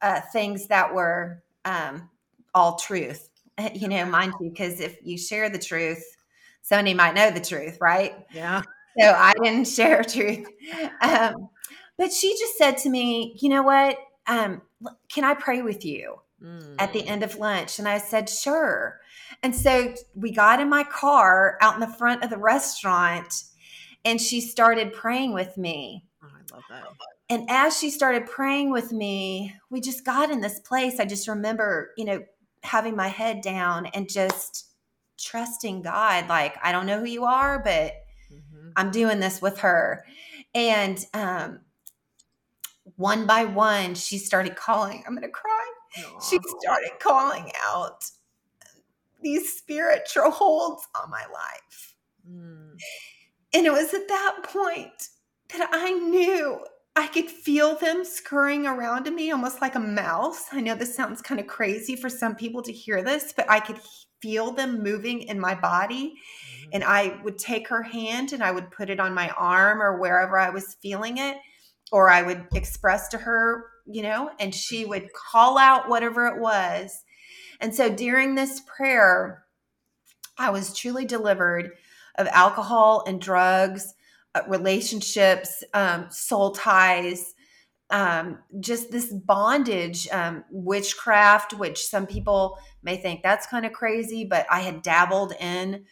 uh, 0.00 0.20
things 0.32 0.66
that 0.66 0.94
were 0.94 1.42
um, 1.64 2.10
all 2.54 2.76
truth, 2.76 3.28
you 3.74 3.88
know, 3.88 4.04
mind 4.04 4.34
you, 4.40 4.50
because 4.50 4.80
if 4.80 4.98
you 5.02 5.16
share 5.16 5.48
the 5.48 5.58
truth, 5.58 6.04
somebody 6.62 6.94
might 6.94 7.14
know 7.14 7.30
the 7.30 7.40
truth, 7.40 7.78
right? 7.80 8.14
Yeah. 8.32 8.62
So 8.98 9.10
I 9.10 9.32
didn't 9.42 9.68
share 9.68 10.02
truth. 10.02 10.46
Um, 11.00 11.48
but 11.96 12.12
she 12.12 12.36
just 12.38 12.58
said 12.58 12.78
to 12.78 12.90
me, 12.90 13.36
you 13.40 13.48
know 13.48 13.62
what? 13.62 13.96
um, 14.26 14.62
can 15.08 15.24
I 15.24 15.34
pray 15.34 15.62
with 15.62 15.84
you 15.84 16.16
mm. 16.42 16.74
at 16.78 16.92
the 16.92 17.02
mm. 17.02 17.08
end 17.08 17.22
of 17.22 17.36
lunch? 17.36 17.78
And 17.78 17.88
I 17.88 17.98
said, 17.98 18.28
sure. 18.28 19.00
And 19.42 19.54
so 19.54 19.94
we 20.14 20.30
got 20.30 20.60
in 20.60 20.68
my 20.68 20.84
car 20.84 21.58
out 21.60 21.74
in 21.74 21.80
the 21.80 21.86
front 21.86 22.22
of 22.22 22.30
the 22.30 22.38
restaurant 22.38 23.44
and 24.04 24.20
she 24.20 24.40
started 24.40 24.92
praying 24.92 25.32
with 25.32 25.56
me. 25.56 26.04
Oh, 26.22 26.28
I 26.28 26.54
love 26.54 26.62
that. 26.70 26.84
And 27.28 27.48
as 27.48 27.78
she 27.78 27.90
started 27.90 28.26
praying 28.26 28.70
with 28.70 28.92
me, 28.92 29.54
we 29.70 29.80
just 29.80 30.04
got 30.04 30.30
in 30.30 30.40
this 30.40 30.60
place. 30.60 31.00
I 31.00 31.06
just 31.06 31.28
remember, 31.28 31.92
you 31.96 32.04
know, 32.04 32.22
having 32.62 32.94
my 32.94 33.08
head 33.08 33.40
down 33.40 33.86
and 33.86 34.08
just 34.08 34.66
trusting 35.18 35.82
God. 35.82 36.28
Like, 36.28 36.56
I 36.62 36.72
don't 36.72 36.86
know 36.86 37.00
who 37.00 37.06
you 37.06 37.24
are, 37.24 37.58
but 37.58 37.92
mm-hmm. 38.30 38.70
I'm 38.76 38.90
doing 38.90 39.18
this 39.18 39.40
with 39.40 39.60
her. 39.60 40.04
And 40.54 41.04
um, 41.14 41.60
one 42.96 43.26
by 43.26 43.44
one, 43.44 43.94
she 43.94 44.18
started 44.18 44.54
calling. 44.54 45.02
I'm 45.06 45.14
going 45.14 45.22
to 45.22 45.30
cry. 45.30 45.72
Aww. 45.98 46.28
She 46.28 46.38
started 46.60 46.92
calling 47.00 47.50
out 47.64 48.04
these 49.22 49.52
spiritual 49.52 50.30
holds 50.30 50.86
on 51.00 51.10
my 51.10 51.24
life. 51.32 51.94
Mm. 52.28 52.76
And 53.54 53.66
it 53.66 53.72
was 53.72 53.92
at 53.94 54.08
that 54.08 54.36
point 54.44 55.08
that 55.52 55.68
I 55.72 55.92
knew 55.92 56.64
I 56.94 57.06
could 57.06 57.30
feel 57.30 57.76
them 57.76 58.04
scurrying 58.04 58.66
around 58.66 59.06
in 59.06 59.14
me 59.14 59.30
almost 59.30 59.62
like 59.62 59.74
a 59.74 59.80
mouse. 59.80 60.44
I 60.52 60.60
know 60.60 60.74
this 60.74 60.94
sounds 60.94 61.22
kind 61.22 61.40
of 61.40 61.46
crazy 61.46 61.96
for 61.96 62.10
some 62.10 62.34
people 62.34 62.62
to 62.62 62.72
hear 62.72 63.02
this, 63.02 63.32
but 63.34 63.50
I 63.50 63.60
could 63.60 63.78
feel 64.20 64.52
them 64.52 64.82
moving 64.82 65.22
in 65.22 65.40
my 65.40 65.54
body. 65.54 66.14
Mm-hmm. 66.14 66.70
And 66.74 66.84
I 66.84 67.20
would 67.24 67.38
take 67.38 67.68
her 67.68 67.82
hand 67.82 68.32
and 68.32 68.42
I 68.42 68.50
would 68.50 68.70
put 68.70 68.90
it 68.90 69.00
on 69.00 69.14
my 69.14 69.30
arm 69.30 69.82
or 69.82 69.98
wherever 69.98 70.38
I 70.38 70.50
was 70.50 70.76
feeling 70.82 71.18
it, 71.18 71.36
or 71.90 72.10
I 72.10 72.22
would 72.22 72.46
express 72.54 73.08
to 73.08 73.18
her, 73.18 73.64
you 73.86 74.02
know, 74.02 74.30
and 74.38 74.54
she 74.54 74.84
would 74.84 75.08
call 75.12 75.58
out 75.58 75.88
whatever 75.88 76.26
it 76.26 76.40
was. 76.40 77.02
And 77.62 77.74
so 77.74 77.88
during 77.88 78.34
this 78.34 78.60
prayer, 78.60 79.44
I 80.36 80.50
was 80.50 80.76
truly 80.76 81.04
delivered 81.04 81.70
of 82.18 82.26
alcohol 82.26 83.04
and 83.06 83.20
drugs, 83.20 83.94
uh, 84.34 84.42
relationships, 84.48 85.62
um, 85.72 86.06
soul 86.10 86.50
ties, 86.50 87.34
um, 87.90 88.38
just 88.58 88.90
this 88.90 89.12
bondage, 89.12 90.08
um, 90.08 90.44
witchcraft, 90.50 91.54
which 91.54 91.86
some 91.86 92.06
people 92.06 92.58
may 92.82 92.96
think 92.96 93.22
that's 93.22 93.46
kind 93.46 93.64
of 93.64 93.72
crazy, 93.72 94.24
but 94.24 94.46
I 94.50 94.60
had 94.60 94.82
dabbled 94.82 95.32
in 95.38 95.84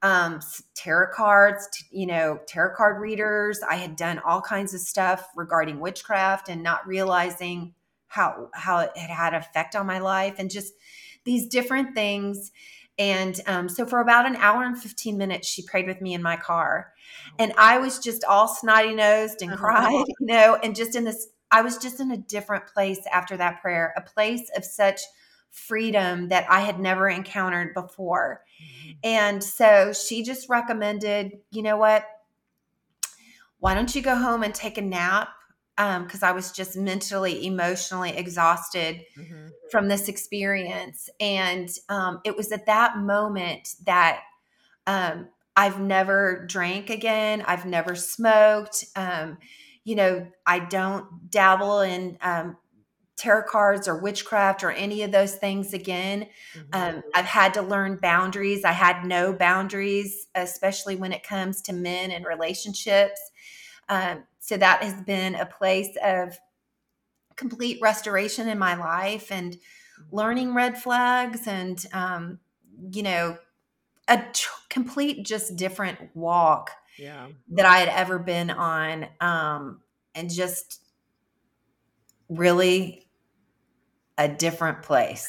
um, 0.00 0.40
tarot 0.76 1.12
cards, 1.12 1.68
you 1.90 2.06
know, 2.06 2.38
tarot 2.46 2.76
card 2.76 3.00
readers. 3.00 3.60
I 3.68 3.74
had 3.74 3.96
done 3.96 4.20
all 4.24 4.40
kinds 4.40 4.72
of 4.72 4.80
stuff 4.80 5.28
regarding 5.34 5.80
witchcraft 5.80 6.48
and 6.48 6.62
not 6.62 6.86
realizing 6.86 7.74
how 8.06 8.48
how 8.54 8.78
it 8.78 8.96
had 8.96 9.10
had 9.10 9.34
effect 9.34 9.74
on 9.76 9.86
my 9.86 9.98
life 9.98 10.36
and 10.38 10.50
just 10.50 10.72
these 11.28 11.46
different 11.46 11.94
things. 11.94 12.50
And 12.98 13.38
um, 13.46 13.68
so 13.68 13.84
for 13.84 14.00
about 14.00 14.24
an 14.24 14.34
hour 14.36 14.64
and 14.64 14.80
15 14.80 15.18
minutes, 15.18 15.46
she 15.46 15.62
prayed 15.62 15.86
with 15.86 16.00
me 16.00 16.14
in 16.14 16.22
my 16.22 16.36
car. 16.36 16.94
And 17.38 17.52
I 17.58 17.76
was 17.76 17.98
just 17.98 18.24
all 18.24 18.48
snotty 18.48 18.94
nosed 18.94 19.42
and 19.42 19.52
uh-huh. 19.52 19.62
cried, 19.62 20.04
you 20.20 20.26
know, 20.26 20.58
and 20.62 20.74
just 20.74 20.96
in 20.96 21.04
this, 21.04 21.28
I 21.50 21.60
was 21.60 21.76
just 21.76 22.00
in 22.00 22.10
a 22.12 22.16
different 22.16 22.66
place 22.66 23.00
after 23.12 23.36
that 23.36 23.60
prayer, 23.60 23.92
a 23.94 24.00
place 24.00 24.50
of 24.56 24.64
such 24.64 25.02
freedom 25.50 26.28
that 26.28 26.46
I 26.48 26.60
had 26.60 26.80
never 26.80 27.10
encountered 27.10 27.74
before. 27.74 28.40
Mm-hmm. 28.58 28.92
And 29.04 29.44
so 29.44 29.92
she 29.92 30.22
just 30.22 30.48
recommended, 30.48 31.32
you 31.50 31.62
know 31.62 31.76
what? 31.76 32.06
Why 33.58 33.74
don't 33.74 33.94
you 33.94 34.00
go 34.00 34.16
home 34.16 34.42
and 34.42 34.54
take 34.54 34.78
a 34.78 34.82
nap? 34.82 35.28
Because 35.78 36.22
um, 36.24 36.28
I 36.28 36.32
was 36.32 36.50
just 36.50 36.76
mentally, 36.76 37.46
emotionally 37.46 38.10
exhausted 38.10 39.04
mm-hmm. 39.16 39.46
from 39.70 39.86
this 39.86 40.08
experience. 40.08 41.08
And 41.20 41.70
um, 41.88 42.20
it 42.24 42.36
was 42.36 42.50
at 42.50 42.66
that 42.66 42.98
moment 42.98 43.76
that 43.86 44.22
um, 44.88 45.28
I've 45.54 45.78
never 45.78 46.44
drank 46.48 46.90
again. 46.90 47.44
I've 47.46 47.64
never 47.64 47.94
smoked. 47.94 48.86
Um, 48.96 49.38
you 49.84 49.94
know, 49.94 50.26
I 50.44 50.58
don't 50.58 51.30
dabble 51.30 51.80
in 51.80 52.18
um, 52.22 52.56
tarot 53.16 53.44
cards 53.48 53.86
or 53.86 53.98
witchcraft 53.98 54.64
or 54.64 54.72
any 54.72 55.04
of 55.04 55.12
those 55.12 55.36
things 55.36 55.74
again. 55.74 56.26
Mm-hmm. 56.56 56.96
Um, 56.96 57.02
I've 57.14 57.24
had 57.24 57.54
to 57.54 57.62
learn 57.62 58.00
boundaries. 58.02 58.64
I 58.64 58.72
had 58.72 59.04
no 59.04 59.32
boundaries, 59.32 60.26
especially 60.34 60.96
when 60.96 61.12
it 61.12 61.22
comes 61.22 61.62
to 61.62 61.72
men 61.72 62.10
and 62.10 62.24
relationships. 62.24 63.20
Um, 63.88 64.24
so 64.48 64.56
that 64.56 64.82
has 64.82 65.02
been 65.02 65.34
a 65.34 65.44
place 65.44 65.94
of 66.02 66.38
complete 67.36 67.78
restoration 67.82 68.48
in 68.48 68.58
my 68.58 68.74
life 68.76 69.30
and 69.30 69.58
learning 70.10 70.54
red 70.54 70.80
flags 70.80 71.46
and, 71.46 71.84
um, 71.92 72.38
you 72.90 73.02
know, 73.02 73.36
a 74.08 74.16
t- 74.32 74.46
complete 74.70 75.26
just 75.26 75.54
different 75.56 75.98
walk 76.14 76.70
yeah. 76.96 77.26
that 77.50 77.66
I 77.66 77.76
had 77.76 77.90
ever 77.90 78.18
been 78.18 78.48
on. 78.48 79.06
Um, 79.20 79.82
and 80.14 80.30
just 80.30 80.80
really 82.30 83.06
a 84.16 84.28
different 84.28 84.82
place. 84.82 85.28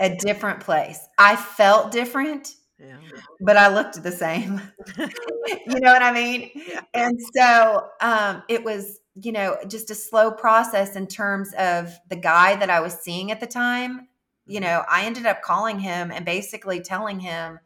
a 0.00 0.16
different 0.16 0.58
place. 0.58 0.98
I 1.18 1.36
felt 1.36 1.92
different 1.92 2.52
yeah. 2.78 2.96
But 3.40 3.56
I 3.56 3.68
looked 3.68 4.02
the 4.02 4.12
same. 4.12 4.60
you 4.98 5.80
know 5.80 5.92
what 5.92 6.02
I 6.02 6.12
mean? 6.12 6.50
Yeah. 6.54 6.80
And 6.92 7.18
so 7.34 7.88
um, 8.00 8.42
it 8.48 8.64
was, 8.64 9.00
you 9.14 9.32
know, 9.32 9.56
just 9.68 9.90
a 9.90 9.94
slow 9.94 10.30
process 10.30 10.96
in 10.96 11.06
terms 11.06 11.52
of 11.58 11.92
the 12.08 12.16
guy 12.16 12.56
that 12.56 12.70
I 12.70 12.80
was 12.80 12.94
seeing 12.94 13.30
at 13.30 13.40
the 13.40 13.46
time. 13.46 14.08
You 14.46 14.60
mm-hmm. 14.60 14.64
know, 14.64 14.84
I 14.90 15.04
ended 15.04 15.26
up 15.26 15.42
calling 15.42 15.78
him 15.78 16.10
and 16.10 16.24
basically 16.24 16.80
telling 16.80 17.20
him, 17.20 17.60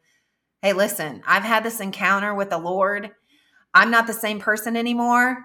hey, 0.62 0.72
listen, 0.72 1.22
I've 1.26 1.44
had 1.44 1.64
this 1.64 1.80
encounter 1.80 2.34
with 2.34 2.50
the 2.50 2.58
Lord. 2.58 3.10
I'm 3.74 3.90
not 3.90 4.06
the 4.06 4.12
same 4.12 4.40
person 4.40 4.76
anymore. 4.76 5.38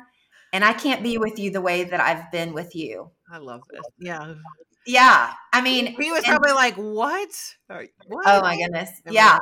And 0.51 0.63
I 0.63 0.73
can't 0.73 1.01
be 1.01 1.17
with 1.17 1.39
you 1.39 1.49
the 1.49 1.61
way 1.61 1.83
that 1.83 1.99
I've 1.99 2.31
been 2.31 2.53
with 2.53 2.75
you. 2.75 3.11
I 3.31 3.37
love 3.37 3.61
this. 3.71 3.81
Yeah. 3.99 4.35
Yeah. 4.85 5.31
I 5.51 5.61
mean, 5.61 5.87
he 5.99 6.11
was 6.11 6.23
and, 6.23 6.31
probably 6.31 6.53
like, 6.53 6.75
what? 6.75 7.29
what? 8.07 8.25
Oh 8.25 8.41
my 8.41 8.57
goodness. 8.57 8.89
Yeah. 9.09 9.37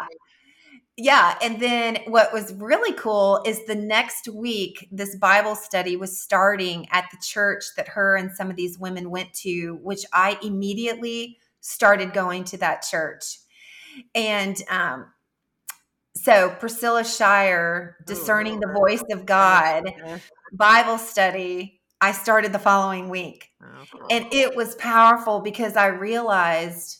Yeah. 0.98 1.38
And 1.42 1.60
then 1.60 2.00
what 2.08 2.34
was 2.34 2.54
really 2.54 2.94
cool 2.94 3.42
is 3.46 3.66
the 3.66 3.76
next 3.76 4.28
week, 4.28 4.88
this 4.92 5.16
Bible 5.16 5.56
study 5.56 5.96
was 5.96 6.20
starting 6.20 6.88
at 6.92 7.06
the 7.12 7.18
church 7.24 7.64
that 7.78 7.88
her 7.90 8.16
and 8.16 8.32
some 8.32 8.50
of 8.50 8.56
these 8.56 8.78
women 8.78 9.10
went 9.10 9.34
to, 9.36 9.80
which 9.82 10.06
I 10.14 10.38
immediately 10.44 11.40
started 11.62 12.14
going 12.14 12.44
to 12.46 12.58
that 12.58 12.84
church. 12.84 13.40
And 14.14 14.62
um, 14.70 15.08
so 16.16 16.50
Priscilla 16.60 17.04
Shirer, 17.04 17.98
Discerning 18.06 18.60
the 18.60 18.74
Voice 18.74 19.04
of 19.12 19.26
God, 19.26 19.92
Bible 20.54 20.98
study 20.98 21.81
I 22.02 22.12
started 22.12 22.52
the 22.52 22.60
following 22.60 23.10
week. 23.10 23.52
Oh, 23.64 24.08
and 24.10 24.28
it 24.34 24.56
was 24.56 24.76
powerful 24.76 25.40
because 25.40 25.76
I 25.78 25.88
realized 25.88 26.98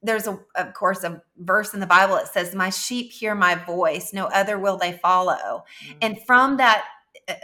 there's 0.00 0.28
a 0.28 0.38
of 0.54 0.72
course 0.74 1.02
a 1.02 1.20
verse 1.38 1.74
in 1.74 1.80
the 1.80 1.86
Bible 1.86 2.14
that 2.14 2.32
says 2.32 2.54
my 2.54 2.70
sheep 2.70 3.10
hear 3.10 3.34
my 3.34 3.56
voice 3.56 4.12
no 4.12 4.26
other 4.26 4.56
will 4.56 4.76
they 4.76 4.92
follow. 4.92 5.64
Mm-hmm. 5.84 5.98
And 6.02 6.22
from 6.24 6.56
that 6.58 6.84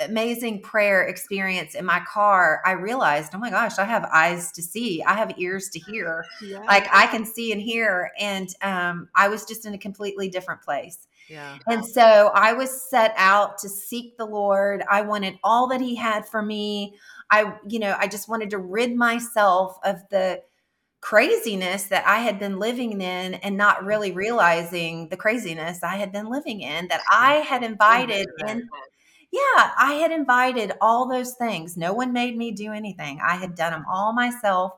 amazing 0.01 0.63
prayer 0.63 1.03
experience 1.03 1.75
in 1.75 1.85
my 1.85 2.01
car, 2.01 2.63
I 2.65 2.73
realized, 2.73 3.33
oh 3.35 3.39
my 3.39 3.51
gosh, 3.51 3.79
I 3.79 3.85
have 3.85 4.09
eyes 4.13 4.51
to 4.53 4.63
see, 4.63 5.03
I 5.03 5.15
have 5.15 5.39
ears 5.39 5.69
to 5.71 5.79
hear. 5.79 6.25
Yeah. 6.43 6.61
Like 6.61 6.87
I 6.93 7.07
can 7.07 7.25
see 7.25 7.53
and 7.53 7.61
hear. 7.61 8.11
And 8.19 8.49
um, 8.63 9.09
I 9.15 9.29
was 9.29 9.45
just 9.45 9.67
in 9.67 9.75
a 9.75 9.79
completely 9.79 10.29
different 10.29 10.63
place. 10.63 11.07
Yeah. 11.29 11.59
And 11.67 11.85
so 11.85 12.31
I 12.35 12.53
was 12.53 12.89
set 12.91 13.15
out 13.17 13.59
to 13.59 13.69
seek 13.69 14.17
the 14.17 14.27
Lord. 14.27 14.83
I 14.91 15.03
wanted 15.03 15.39
all 15.43 15.69
that 15.69 15.81
he 15.81 15.95
had 15.95 16.27
for 16.29 16.43
me. 16.43 16.97
I, 17.31 17.55
you 17.67 17.79
know, 17.79 17.97
I 17.99 18.07
just 18.09 18.29
wanted 18.29 18.51
to 18.51 18.59
rid 18.59 18.95
myself 18.95 19.79
of 19.85 20.03
the 20.11 20.43
craziness 21.01 21.85
that 21.85 22.07
I 22.07 22.19
had 22.19 22.39
been 22.39 22.59
living 22.59 23.01
in 23.01 23.35
and 23.35 23.57
not 23.57 23.85
really 23.85 24.13
realizing 24.13 25.09
the 25.09 25.17
craziness 25.17 25.83
I 25.83 25.97
had 25.97 26.13
been 26.13 26.31
living 26.31 26.61
in 26.61 26.89
that 26.89 27.03
I 27.11 27.37
had 27.37 27.63
invited 27.63 28.27
in. 28.47 28.69
Yeah, 29.31 29.71
I 29.79 29.99
had 30.01 30.13
invited 30.13 30.73
all 30.81 31.09
those 31.09 31.35
things. 31.35 31.77
No 31.77 31.93
one 31.93 32.13
made 32.13 32.37
me 32.37 32.53
do 32.53 32.73
anything. 32.73 33.19
I 33.23 33.35
had 33.35 33.55
done 33.55 33.73
them 33.73 33.85
all 33.91 34.13
myself. 34.13 34.73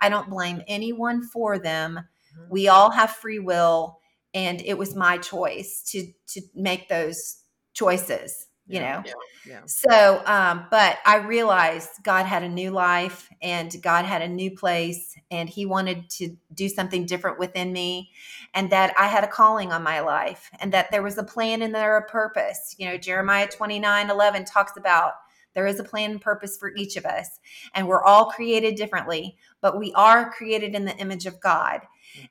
I 0.00 0.08
don't 0.08 0.30
blame 0.30 0.62
anyone 0.68 1.22
for 1.22 1.58
them. 1.58 2.00
Mm-hmm. 2.38 2.50
We 2.50 2.68
all 2.68 2.90
have 2.90 3.10
free 3.10 3.40
will 3.40 3.98
and 4.36 4.60
it 4.60 4.76
was 4.76 4.94
my 4.94 5.16
choice 5.16 5.82
to 5.82 6.12
to 6.28 6.42
make 6.54 6.88
those 6.88 7.42
choices 7.72 8.48
you 8.68 8.80
yeah, 8.80 8.96
know 8.96 9.02
yeah, 9.06 9.12
yeah. 9.48 9.60
so 9.66 10.22
um 10.26 10.66
but 10.70 10.98
i 11.06 11.16
realized 11.16 11.88
god 12.02 12.26
had 12.26 12.42
a 12.42 12.48
new 12.48 12.70
life 12.70 13.28
and 13.40 13.74
god 13.82 14.04
had 14.04 14.22
a 14.22 14.28
new 14.28 14.50
place 14.50 15.16
and 15.30 15.48
he 15.48 15.64
wanted 15.64 16.08
to 16.10 16.36
do 16.52 16.68
something 16.68 17.06
different 17.06 17.38
within 17.38 17.72
me 17.72 18.10
and 18.54 18.70
that 18.70 18.92
i 18.98 19.06
had 19.06 19.24
a 19.24 19.28
calling 19.28 19.72
on 19.72 19.82
my 19.82 20.00
life 20.00 20.50
and 20.60 20.72
that 20.72 20.90
there 20.90 21.02
was 21.02 21.16
a 21.16 21.24
plan 21.24 21.62
and 21.62 21.74
there 21.74 21.96
a 21.96 22.06
purpose 22.08 22.74
you 22.78 22.86
know 22.86 22.98
jeremiah 22.98 23.48
29 23.48 24.10
11 24.10 24.44
talks 24.44 24.76
about 24.76 25.12
There 25.54 25.66
is 25.66 25.80
a 25.80 25.84
plan 25.84 26.10
and 26.10 26.20
purpose 26.20 26.58
for 26.58 26.70
each 26.76 26.96
of 26.96 27.06
us, 27.06 27.40
and 27.74 27.88
we're 27.88 28.04
all 28.04 28.26
created 28.26 28.74
differently, 28.74 29.38
but 29.62 29.78
we 29.78 29.90
are 29.94 30.30
created 30.30 30.74
in 30.74 30.84
the 30.84 30.94
image 30.98 31.24
of 31.24 31.40
God. 31.40 31.80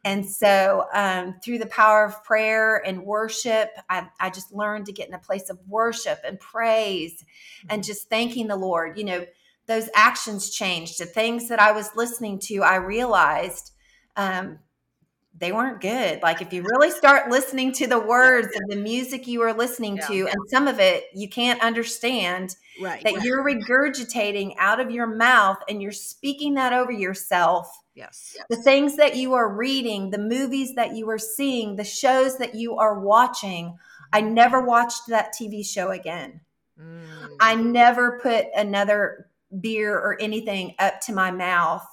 And 0.03 0.25
so, 0.25 0.85
um, 0.93 1.35
through 1.43 1.59
the 1.59 1.65
power 1.67 2.05
of 2.05 2.23
prayer 2.23 2.77
and 2.85 3.03
worship, 3.05 3.69
I, 3.89 4.07
I 4.19 4.29
just 4.29 4.53
learned 4.53 4.85
to 4.87 4.91
get 4.93 5.07
in 5.07 5.13
a 5.13 5.19
place 5.19 5.49
of 5.49 5.59
worship 5.67 6.19
and 6.25 6.39
praise 6.39 7.23
and 7.69 7.83
just 7.83 8.09
thanking 8.09 8.47
the 8.47 8.55
Lord. 8.55 8.97
You 8.97 9.03
know, 9.05 9.25
those 9.67 9.89
actions 9.95 10.51
changed. 10.51 10.99
The 10.99 11.05
things 11.05 11.49
that 11.49 11.59
I 11.59 11.71
was 11.71 11.95
listening 11.95 12.39
to, 12.39 12.61
I 12.63 12.75
realized 12.75 13.71
um, 14.15 14.59
they 15.37 15.51
weren't 15.51 15.81
good. 15.81 16.21
Like 16.21 16.41
if 16.41 16.53
you 16.53 16.63
really 16.63 16.91
start 16.91 17.29
listening 17.29 17.71
to 17.73 17.87
the 17.87 17.99
words 17.99 18.47
of 18.55 18.69
the 18.69 18.77
music 18.77 19.27
you 19.27 19.41
are 19.41 19.53
listening 19.53 19.97
Yeah. 19.97 20.07
to, 20.07 20.27
and 20.27 20.37
some 20.49 20.67
of 20.67 20.79
it 20.79 21.05
you 21.13 21.27
can't 21.27 21.61
understand, 21.61 22.55
Right. 22.79 23.03
that 23.03 23.23
you're 23.23 23.43
regurgitating 23.43 24.55
out 24.59 24.79
of 24.79 24.91
your 24.91 25.07
mouth 25.07 25.57
and 25.67 25.81
you're 25.81 25.91
speaking 25.91 26.53
that 26.55 26.73
over 26.73 26.91
yourself. 26.91 27.69
Yes. 27.95 28.35
The 28.49 28.55
things 28.55 28.97
that 28.97 29.15
you 29.15 29.33
are 29.33 29.51
reading, 29.51 30.11
the 30.11 30.17
movies 30.17 30.75
that 30.75 30.95
you 30.95 31.09
are 31.09 31.17
seeing, 31.17 31.75
the 31.75 31.83
shows 31.83 32.37
that 32.37 32.55
you 32.55 32.77
are 32.77 32.99
watching. 32.99 33.77
I 34.13 34.21
never 34.21 34.61
watched 34.61 35.07
that 35.07 35.33
TV 35.33 35.63
show 35.65 35.91
again. 35.91 36.41
Mm. 36.79 37.05
I 37.39 37.55
never 37.55 38.19
put 38.19 38.47
another 38.55 39.29
beer 39.59 39.93
or 39.93 40.17
anything 40.21 40.75
up 40.79 40.99
to 41.01 41.13
my 41.13 41.31
mouth 41.31 41.87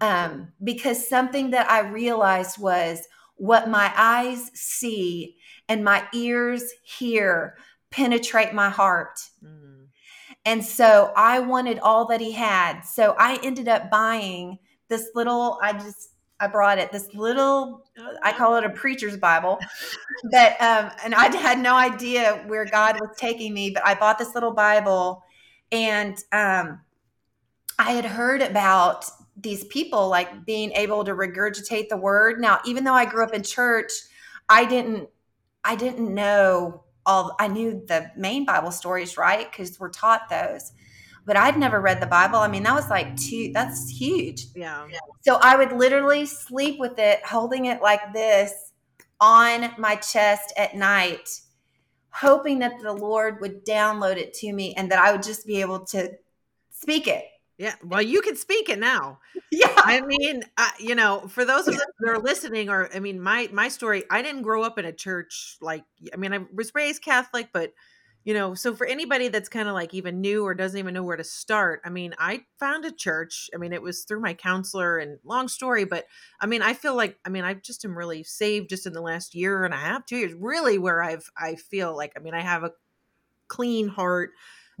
Mhm. 0.00 0.06
um, 0.06 0.52
because 0.62 1.08
something 1.08 1.50
that 1.50 1.70
I 1.70 1.80
realized 1.80 2.58
was 2.58 3.06
what 3.36 3.68
my 3.68 3.92
eyes 3.96 4.50
see 4.54 5.36
and 5.68 5.82
my 5.82 6.06
ears 6.12 6.64
hear 6.84 7.56
penetrate 7.90 8.54
my 8.54 8.70
heart. 8.70 9.18
Mm. 9.42 9.88
And 10.44 10.64
so 10.64 11.12
I 11.16 11.40
wanted 11.40 11.78
all 11.78 12.06
that 12.06 12.20
he 12.20 12.32
had. 12.32 12.82
So 12.82 13.14
I 13.18 13.38
ended 13.42 13.68
up 13.68 13.90
buying 13.90 14.58
this 14.94 15.10
little, 15.14 15.58
I 15.62 15.72
just, 15.72 16.10
I 16.40 16.46
brought 16.46 16.78
it, 16.78 16.92
this 16.92 17.08
little, 17.14 17.84
I 18.22 18.32
call 18.32 18.56
it 18.56 18.64
a 18.64 18.70
preacher's 18.70 19.16
Bible. 19.16 19.58
But, 20.30 20.52
um, 20.60 20.90
and 21.04 21.14
I 21.14 21.34
had 21.36 21.58
no 21.58 21.74
idea 21.74 22.44
where 22.46 22.64
God 22.64 22.98
was 23.00 23.10
taking 23.16 23.52
me, 23.52 23.70
but 23.70 23.84
I 23.84 23.94
bought 23.94 24.18
this 24.18 24.34
little 24.34 24.52
Bible 24.52 25.22
and, 25.72 26.16
um, 26.32 26.80
I 27.78 27.92
had 27.92 28.04
heard 28.04 28.40
about 28.40 29.06
these 29.36 29.64
people 29.64 30.08
like 30.08 30.44
being 30.44 30.72
able 30.72 31.04
to 31.04 31.12
regurgitate 31.12 31.88
the 31.88 31.96
word. 31.96 32.40
Now, 32.40 32.60
even 32.64 32.84
though 32.84 32.94
I 32.94 33.04
grew 33.04 33.24
up 33.24 33.34
in 33.34 33.42
church, 33.42 33.90
I 34.48 34.64
didn't 34.64 35.08
I 35.64 35.76
didn't 35.76 36.12
know 36.14 36.84
all 37.06 37.34
I 37.40 37.48
knew 37.48 37.82
the 37.86 38.10
main 38.16 38.44
Bible 38.44 38.70
stories, 38.70 39.16
right? 39.16 39.50
Because 39.50 39.78
we're 39.80 39.90
taught 39.90 40.28
those. 40.28 40.72
But 41.26 41.36
I'd 41.36 41.58
never 41.58 41.80
read 41.80 42.00
the 42.00 42.06
Bible. 42.06 42.38
I 42.38 42.48
mean, 42.48 42.62
that 42.64 42.74
was 42.74 42.90
like 42.90 43.16
two 43.16 43.50
that's 43.52 43.88
huge. 43.88 44.46
Yeah. 44.54 44.86
So 45.22 45.38
I 45.40 45.56
would 45.56 45.72
literally 45.72 46.26
sleep 46.26 46.78
with 46.78 46.98
it, 46.98 47.24
holding 47.24 47.66
it 47.66 47.80
like 47.80 48.12
this 48.12 48.72
on 49.20 49.70
my 49.78 49.96
chest 49.96 50.52
at 50.56 50.76
night, 50.76 51.40
hoping 52.10 52.58
that 52.58 52.80
the 52.82 52.92
Lord 52.92 53.40
would 53.40 53.64
download 53.64 54.16
it 54.16 54.34
to 54.34 54.52
me 54.52 54.74
and 54.74 54.90
that 54.90 54.98
I 54.98 55.12
would 55.12 55.22
just 55.22 55.46
be 55.46 55.60
able 55.60 55.80
to 55.86 56.12
speak 56.70 57.08
it. 57.08 57.24
Yeah. 57.56 57.74
Well, 57.84 58.02
you 58.02 58.20
can 58.20 58.36
speak 58.36 58.68
it 58.68 58.78
now. 58.78 59.20
Yeah. 59.50 59.72
I 59.76 60.00
mean, 60.00 60.42
uh, 60.56 60.70
you 60.80 60.96
know, 60.96 61.28
for 61.28 61.44
those 61.44 61.68
of 61.68 61.74
us 61.76 61.86
that 62.00 62.10
are 62.10 62.18
listening, 62.18 62.70
or 62.70 62.90
I 62.92 62.98
mean, 62.98 63.20
my 63.20 63.48
my 63.52 63.68
story. 63.68 64.02
I 64.10 64.20
didn't 64.20 64.42
grow 64.42 64.64
up 64.64 64.78
in 64.78 64.84
a 64.84 64.92
church 64.92 65.58
like. 65.60 65.84
I 66.12 66.16
mean, 66.16 66.32
I 66.32 66.40
was 66.52 66.74
raised 66.74 67.02
Catholic, 67.02 67.50
but 67.52 67.72
you 68.24 68.32
know, 68.34 68.54
so 68.54 68.74
for 68.74 68.86
anybody 68.86 69.28
that's 69.28 69.48
kind 69.48 69.68
of 69.68 69.74
like 69.74 69.92
even 69.92 70.20
new 70.20 70.44
or 70.44 70.54
doesn't 70.54 70.78
even 70.78 70.94
know 70.94 71.02
where 71.02 71.16
to 71.16 71.24
start, 71.24 71.82
I 71.84 71.90
mean, 71.90 72.14
I 72.18 72.44
found 72.58 72.84
a 72.84 72.90
church. 72.92 73.50
I 73.54 73.58
mean, 73.58 73.72
it 73.72 73.82
was 73.82 74.04
through 74.04 74.20
my 74.20 74.34
counselor, 74.34 74.98
and 74.98 75.18
long 75.24 75.48
story, 75.48 75.84
but 75.84 76.06
I 76.40 76.46
mean, 76.46 76.62
I 76.62 76.74
feel 76.74 76.96
like 76.96 77.18
I 77.24 77.28
mean, 77.28 77.44
I 77.44 77.54
just 77.54 77.84
am 77.84 77.96
really 77.96 78.22
saved 78.24 78.70
just 78.70 78.86
in 78.86 78.94
the 78.94 79.02
last 79.02 79.34
year 79.34 79.64
and 79.64 79.74
a 79.74 79.78
half, 79.78 80.06
two 80.06 80.16
years, 80.16 80.34
really, 80.34 80.78
where 80.78 81.02
I've 81.02 81.30
I 81.36 81.56
feel 81.56 81.94
like 81.96 82.12
I 82.16 82.20
mean, 82.20 82.34
I 82.34 82.40
have 82.40 82.64
a 82.64 82.72
clean 83.48 83.88
heart 83.88 84.30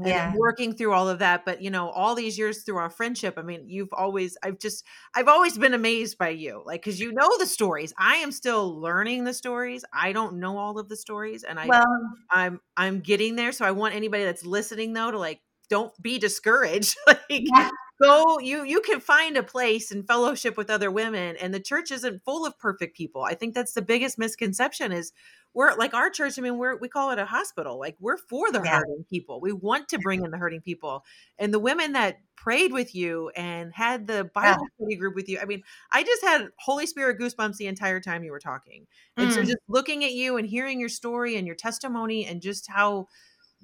and 0.02 0.16
Yeah. 0.16 0.34
working 0.34 0.74
through 0.74 0.92
all 0.92 1.08
of 1.08 1.18
that 1.18 1.44
but 1.44 1.62
you 1.62 1.70
know 1.70 1.88
all 1.90 2.14
these 2.14 2.36
years 2.38 2.62
through 2.62 2.76
our 2.76 2.90
friendship 2.90 3.34
i 3.36 3.42
mean 3.42 3.64
you've 3.68 3.92
always 3.92 4.36
i've 4.42 4.58
just 4.58 4.84
i've 5.14 5.28
always 5.28 5.56
been 5.58 5.74
amazed 5.74 6.18
by 6.18 6.28
you 6.28 6.62
like 6.66 6.82
because 6.82 7.00
you 7.00 7.12
know 7.12 7.38
the 7.38 7.46
stories 7.46 7.92
i 7.98 8.16
am 8.16 8.32
still 8.32 8.80
learning 8.80 9.24
the 9.24 9.34
stories 9.34 9.84
i 9.92 10.12
don't 10.12 10.34
know 10.38 10.58
all 10.58 10.78
of 10.78 10.88
the 10.88 10.96
stories 10.96 11.42
and 11.44 11.58
i 11.60 11.72
Well, 11.72 12.16
i'm 12.30 12.60
i'm 12.76 13.00
getting 13.00 13.36
there 13.36 13.52
so 13.52 13.64
i 13.64 13.70
want 13.70 13.94
anybody 13.94 14.24
that's 14.24 14.44
listening 14.44 14.92
though 14.92 15.10
to 15.10 15.18
like 15.18 15.40
don't 15.70 15.92
be 16.02 16.18
discouraged 16.18 16.96
like 17.06 17.52
Yeah. 17.54 17.68
Go 18.02 18.38
you 18.40 18.64
you 18.64 18.80
can 18.80 18.98
find 19.00 19.36
a 19.36 19.42
place 19.42 19.90
and 19.92 20.06
fellowship 20.06 20.56
with 20.56 20.68
other 20.70 20.90
women 20.90 21.36
and 21.36 21.54
the 21.54 21.60
church 21.60 21.90
isn't 21.92 22.24
full 22.24 22.44
of 22.44 22.58
perfect 22.58 22.96
people 22.96 23.22
i 23.22 23.34
think 23.34 23.54
that's 23.54 23.72
the 23.74 23.82
biggest 23.82 24.18
misconception 24.18 24.90
is 24.92 25.12
we're 25.54 25.72
like 25.76 25.94
our 25.94 26.10
church 26.10 26.36
i 26.36 26.42
mean 26.42 26.58
we're 26.58 26.76
we 26.78 26.88
call 26.88 27.12
it 27.12 27.18
a 27.20 27.24
hospital 27.24 27.78
like 27.78 27.96
we're 28.00 28.16
for 28.16 28.50
the 28.50 28.60
Yeah. 28.64 28.78
hurting 28.78 29.04
people 29.08 29.40
we 29.40 29.52
want 29.52 29.88
to 29.90 29.98
bring 29.98 30.24
in 30.24 30.32
the 30.32 30.38
hurting 30.38 30.60
people 30.60 31.04
and 31.38 31.54
the 31.54 31.60
women 31.60 31.92
that 31.92 32.16
prayed 32.36 32.72
with 32.72 32.94
you 32.96 33.30
and 33.36 33.72
had 33.72 34.08
the 34.08 34.28
bible 34.34 34.66
study 34.76 34.96
group 34.96 35.14
with 35.14 35.28
you 35.28 35.38
i 35.40 35.44
mean 35.44 35.62
i 35.92 36.02
just 36.02 36.22
had 36.24 36.48
holy 36.58 36.86
spirit 36.86 37.18
goosebumps 37.20 37.56
the 37.58 37.68
entire 37.68 38.00
time 38.00 38.24
you 38.24 38.32
were 38.32 38.40
talking 38.40 38.86
and 39.16 39.32
so 39.32 39.40
Mm. 39.40 39.46
just 39.46 39.58
looking 39.68 40.04
at 40.04 40.12
you 40.12 40.36
and 40.36 40.48
hearing 40.48 40.80
your 40.80 40.88
story 40.88 41.36
and 41.36 41.46
your 41.46 41.56
testimony 41.56 42.26
and 42.26 42.42
just 42.42 42.68
how 42.68 43.06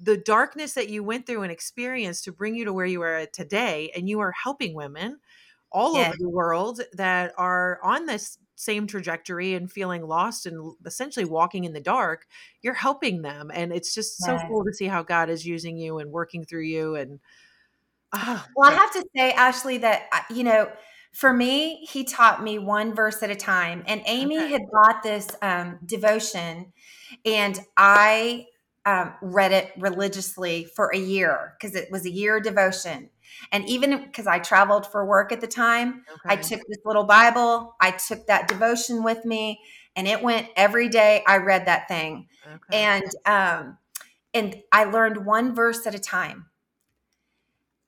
the 0.01 0.17
darkness 0.17 0.73
that 0.73 0.89
you 0.89 1.03
went 1.03 1.25
through 1.27 1.43
and 1.43 1.51
experienced 1.51 2.23
to 2.23 2.31
bring 2.31 2.55
you 2.55 2.65
to 2.65 2.73
where 2.73 2.85
you 2.85 3.01
are 3.01 3.25
today 3.27 3.91
and 3.95 4.09
you 4.09 4.19
are 4.19 4.31
helping 4.31 4.73
women 4.73 5.19
all 5.71 5.95
Yes. 5.95 6.11
over 6.11 6.15
the 6.17 6.29
world 6.29 6.81
that 6.93 7.33
are 7.37 7.79
on 7.83 8.05
this 8.05 8.37
same 8.55 8.85
trajectory 8.87 9.53
and 9.53 9.71
feeling 9.71 10.03
lost 10.03 10.45
and 10.45 10.75
essentially 10.85 11.25
walking 11.25 11.63
in 11.63 11.73
the 11.73 11.79
dark 11.81 12.27
you're 12.61 12.73
helping 12.73 13.21
them 13.21 13.49
and 13.53 13.71
it's 13.73 13.93
just 13.93 14.23
so 14.23 14.37
Yes. 14.37 14.45
cool 14.47 14.63
to 14.63 14.73
see 14.73 14.85
how 14.85 15.01
god 15.01 15.29
is 15.29 15.45
using 15.47 15.77
you 15.77 15.97
and 15.99 16.11
working 16.11 16.43
through 16.43 16.63
you 16.63 16.95
and 16.95 17.19
ah, 18.13 18.47
Well, 18.55 18.69
I 18.69 18.73
have 18.73 18.91
to 18.93 19.03
say, 19.15 19.31
Ashley, 19.31 19.77
that 19.79 20.25
you 20.29 20.43
know, 20.43 20.71
for 21.13 21.33
me, 21.33 21.85
he 21.89 22.03
taught 22.03 22.43
me 22.43 22.59
one 22.59 22.93
verse 22.93 23.21
at 23.23 23.29
a 23.29 23.35
time. 23.35 23.83
And 23.87 24.01
Amy 24.05 24.37
Okay. 24.37 24.51
had 24.51 24.61
bought 24.71 25.03
this 25.03 25.27
um, 25.41 25.79
devotion, 25.85 26.73
and 27.25 27.59
I 27.77 28.47
um, 28.85 29.13
read 29.21 29.51
it 29.51 29.71
religiously 29.77 30.65
for 30.75 30.91
a 30.93 30.97
year 30.97 31.55
because 31.59 31.75
it 31.75 31.89
was 31.91 32.05
a 32.05 32.11
year 32.11 32.37
of 32.37 32.43
devotion. 32.43 33.09
And 33.51 33.67
even 33.69 34.03
because 34.03 34.27
I 34.27 34.39
traveled 34.39 34.85
for 34.85 35.05
work 35.05 35.31
at 35.31 35.39
the 35.41 35.47
time, 35.47 36.03
I 36.25 36.35
took 36.35 36.59
this 36.67 36.79
little 36.83 37.05
Bible, 37.05 37.75
I 37.79 37.91
took 37.91 38.27
that 38.27 38.47
devotion 38.47 39.03
with 39.03 39.23
me, 39.23 39.61
and 39.95 40.07
it 40.07 40.21
went 40.21 40.47
every 40.55 40.89
day. 40.89 41.23
I 41.27 41.37
read 41.37 41.65
that 41.67 41.87
thing 41.87 42.27
okay. 42.45 42.83
and 42.83 43.03
um 43.25 43.77
and 44.33 44.55
i 44.71 44.83
learned 44.83 45.25
one 45.25 45.53
verse 45.53 45.85
at 45.85 45.95
a 45.95 45.99
time 45.99 46.47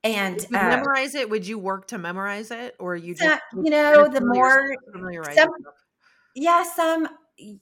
and 0.03 0.39
uh, 0.53 0.69
memorize 0.69 1.15
it 1.15 1.29
would 1.29 1.47
you 1.47 1.58
work 1.58 1.88
to 1.88 1.97
memorize 1.97 2.51
it 2.51 2.75
or 2.79 2.95
you 2.95 3.15
just 3.15 3.41
you 3.53 3.69
know 3.69 4.08
the 4.08 4.21
more 4.21 4.75
some- 5.34 5.49
yeah 6.36 6.63
some 6.63 7.08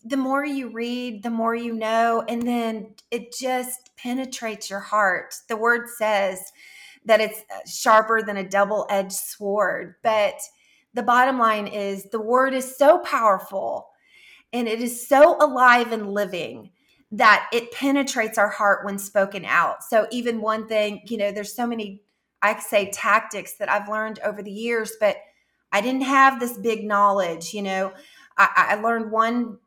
the 0.03 0.17
more 0.17 0.45
you 0.45 0.69
read 0.69 1.23
the 1.23 1.29
more 1.29 1.55
you 1.55 1.73
know 1.73 2.23
and 2.27 2.43
then 2.43 2.93
it 3.09 3.33
just 3.33 3.91
penetrates 3.97 4.69
your 4.69 4.79
heart. 4.79 5.33
The 5.47 5.57
word 5.57 5.87
says 5.97 6.51
that 7.05 7.21
it's 7.21 7.39
uh, 7.39 7.59
sharper 7.67 8.21
than 8.21 8.37
a 8.37 8.47
double-edged 8.47 9.11
sword 9.11 9.95
but 10.03 10.39
the 10.93 11.03
bottom 11.03 11.39
line 11.39 11.67
is 11.67 12.05
the 12.11 12.21
word 12.21 12.53
is 12.53 12.77
so 12.77 12.99
powerful 12.99 13.89
and 14.53 14.67
it 14.67 14.81
is 14.81 15.07
so 15.07 15.37
alive 15.39 15.91
and 15.91 16.13
living 16.13 16.71
that 17.13 17.49
it 17.51 17.71
penetrates 17.71 18.37
our 18.37 18.49
heart 18.49 18.85
when 18.85 18.97
spoken 18.97 19.43
out. 19.45 19.83
So 19.83 20.07
even 20.11 20.41
one 20.41 20.67
thing 20.67 21.01
you 21.07 21.17
know 21.17 21.31
there's 21.31 21.55
so 21.55 21.67
many 21.67 22.01
i 22.41 22.57
say 22.59 22.89
tactics 22.91 23.55
that 23.57 23.69
i've 23.69 23.89
learned 23.89 24.19
over 24.23 24.41
the 24.41 24.51
years 24.51 24.93
but 24.99 25.17
i 25.71 25.81
didn't 25.81 26.01
have 26.01 26.39
this 26.39 26.57
big 26.57 26.83
knowledge 26.83 27.53
you 27.53 27.61
know 27.61 27.91
I, 28.37 28.67
I 28.69 28.75
learned 28.75 29.11
one 29.11 29.57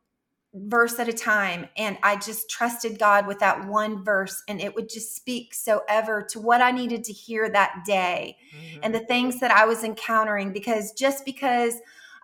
verse 0.57 1.01
at 1.01 1.09
a 1.09 1.13
time 1.13 1.69
and 1.77 1.99
I 2.03 2.15
just 2.17 2.49
trusted 2.49 2.99
God 2.99 3.27
with 3.27 3.41
that 3.41 3.67
one 3.67 4.05
verse 4.05 4.41
and 4.47 4.61
it 4.61 4.75
would 4.75 4.89
just 4.89 5.17
speak 5.17 5.53
so 5.53 5.83
ever 5.89 6.23
to 6.31 6.39
what 6.39 6.61
I 6.61 6.71
needed 6.71 7.03
to 7.05 7.13
hear 7.13 7.49
that 7.49 7.83
day 7.85 8.37
Mhm. 8.55 8.81
and 8.85 8.95
the 8.95 9.01
things 9.01 9.41
that 9.41 9.51
I 9.51 9.65
was 9.65 9.83
encountering 9.83 10.53
because 10.53 10.93
just 10.93 11.25
because 11.25 11.75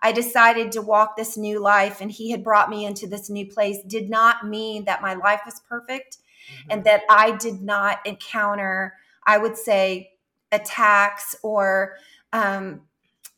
I 0.01 0.13
decided 0.13 0.71
to 0.71 0.81
walk 0.81 1.17
this 1.17 1.35
new 1.35 1.59
life 1.59 1.99
and 1.99 2.09
he 2.09 2.31
had 2.31 2.41
brought 2.41 2.69
me 2.69 2.85
into 2.85 3.05
this 3.05 3.29
new 3.29 3.45
place 3.45 3.79
did 3.85 4.09
not 4.09 4.47
mean 4.47 4.85
that 4.85 5.01
my 5.01 5.13
life 5.13 5.41
was 5.45 5.59
perfect 5.67 6.17
and 6.69 6.85
that 6.85 7.01
I 7.09 7.31
did 7.31 7.61
not 7.61 7.99
encounter 8.05 8.95
I 9.25 9.37
would 9.39 9.57
say 9.57 10.11
attacks 10.53 11.35
or 11.43 11.97
um 12.31 12.83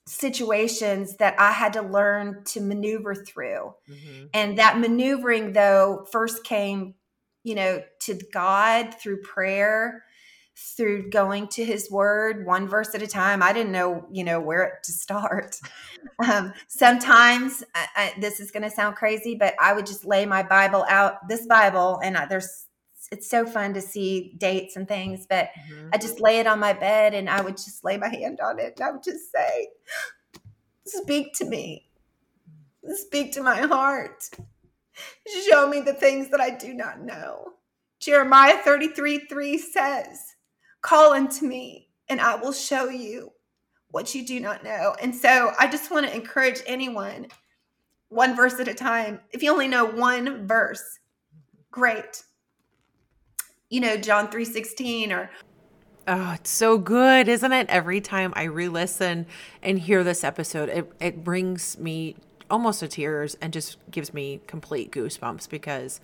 situations 0.05 1.17
that 1.17 1.39
I 1.39 1.51
had 1.51 1.73
to 1.73 1.81
learn 1.81 2.43
to 2.45 2.61
maneuver 2.61 3.15
through. 3.15 3.73
Mhm. 3.89 4.29
And 4.33 4.57
that 4.57 4.79
maneuvering, 4.79 5.53
though, 5.53 6.05
first 6.11 6.43
came, 6.43 6.95
you 7.43 7.55
know, 7.55 7.83
to 8.01 8.19
God 8.31 8.95
through 8.99 9.21
prayer, 9.21 10.03
through 10.55 11.09
going 11.09 11.47
to 11.47 11.65
his 11.65 11.89
word 11.89 12.45
one 12.45 12.67
verse 12.67 12.93
at 12.93 13.01
a 13.01 13.07
time 13.07 13.41
i 13.41 13.51
didn't 13.51 13.71
know 13.71 14.05
you 14.11 14.23
know 14.23 14.39
where 14.39 14.79
to 14.83 14.91
start 14.91 15.59
um, 16.29 16.53
sometimes 16.67 17.63
I, 17.73 17.87
I, 17.95 18.13
this 18.19 18.39
is 18.39 18.51
going 18.51 18.61
to 18.61 18.69
sound 18.69 18.95
crazy 18.95 19.33
but 19.33 19.55
i 19.59 19.73
would 19.73 19.87
just 19.87 20.05
lay 20.05 20.27
my 20.27 20.43
bible 20.43 20.85
out 20.87 21.27
this 21.27 21.47
bible 21.47 21.99
and 22.03 22.15
I, 22.15 22.27
there's 22.27 22.67
it's 23.11 23.29
so 23.29 23.45
fun 23.45 23.73
to 23.73 23.81
see 23.81 24.33
dates 24.37 24.75
and 24.75 24.87
things 24.87 25.25
but 25.27 25.49
mm-hmm. 25.69 25.89
i 25.93 25.97
just 25.97 26.19
lay 26.21 26.39
it 26.39 26.47
on 26.47 26.59
my 26.59 26.73
bed 26.73 27.13
and 27.13 27.29
i 27.29 27.41
would 27.41 27.57
just 27.57 27.83
lay 27.83 27.97
my 27.97 28.09
hand 28.09 28.39
on 28.43 28.59
it 28.59 28.73
and 28.77 28.87
i 28.87 28.91
would 28.91 29.03
just 29.03 29.31
say 29.31 29.67
speak 30.85 31.33
to 31.33 31.45
me 31.45 31.87
speak 32.85 33.31
to 33.31 33.41
my 33.41 33.61
heart 33.61 34.29
show 35.49 35.67
me 35.67 35.79
the 35.79 35.93
things 35.93 36.29
that 36.29 36.41
i 36.41 36.49
do 36.49 36.73
not 36.73 37.01
know 37.01 37.53
jeremiah 37.99 38.57
33 38.57 39.19
3 39.19 39.57
says 39.57 40.33
Call 40.83 41.13
unto 41.13 41.45
me, 41.45 41.87
and 42.09 42.19
I 42.19 42.35
will 42.35 42.51
show 42.51 42.89
you 42.89 43.31
what 43.91 44.13
you 44.13 44.25
do 44.27 44.39
not 44.41 44.65
know. 44.65 44.93
And 45.01 45.15
so 45.15 45.53
I 45.57 45.67
just 45.67 45.89
want 45.89 46.05
to 46.05 46.13
encourage 46.13 46.59
anyone 46.67 47.27
one 48.09 48.35
verse 48.35 48.59
at 48.59 48.67
a 48.67 48.73
time. 48.73 49.21
If 49.31 49.41
you 49.41 49.51
only 49.51 49.69
know 49.69 49.85
one 49.85 50.45
verse, 50.45 50.99
great. 51.71 52.23
You 53.73 53.79
know, 53.79 53.97
John 53.97 54.27
3:16 54.27 55.11
or 55.11 55.31
Oh, 56.07 56.33
it's 56.33 56.51
so 56.51 56.77
good, 56.77 57.27
isn't 57.27 57.51
it? 57.51 57.67
Every 57.69 58.01
time 58.01 58.31
I 58.35 58.43
re-listen 58.43 59.25
and 59.63 59.79
hear 59.79 60.03
this 60.03 60.23
episode, 60.23 60.69
it, 60.69 60.91
it 60.99 61.23
brings 61.23 61.79
me 61.79 62.15
almost 62.51 62.81
to 62.81 62.87
tears 62.87 63.35
and 63.41 63.51
just 63.51 63.79
gives 63.89 64.13
me 64.13 64.41
complete 64.45 64.91
goosebumps 64.91 65.49
because 65.49 66.01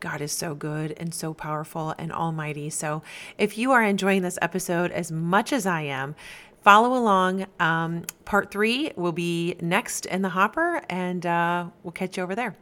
God 0.00 0.20
is 0.20 0.32
so 0.32 0.56
good 0.56 0.94
and 0.96 1.14
so 1.14 1.32
powerful 1.32 1.94
and 1.96 2.12
almighty. 2.12 2.70
So 2.70 3.04
if 3.38 3.56
you 3.56 3.70
are 3.70 3.84
enjoying 3.84 4.22
this 4.22 4.38
episode 4.42 4.90
as 4.90 5.12
much 5.12 5.52
as 5.52 5.64
I 5.64 5.82
am, 5.82 6.16
follow 6.62 6.92
along. 6.98 7.46
Um, 7.60 8.04
part 8.24 8.50
three 8.50 8.90
will 8.96 9.12
be 9.12 9.54
next 9.60 10.06
in 10.06 10.22
the 10.22 10.30
hopper, 10.30 10.82
and 10.90 11.24
uh, 11.24 11.66
we'll 11.84 11.92
catch 11.92 12.16
you 12.16 12.24
over 12.24 12.34
there. 12.34 12.56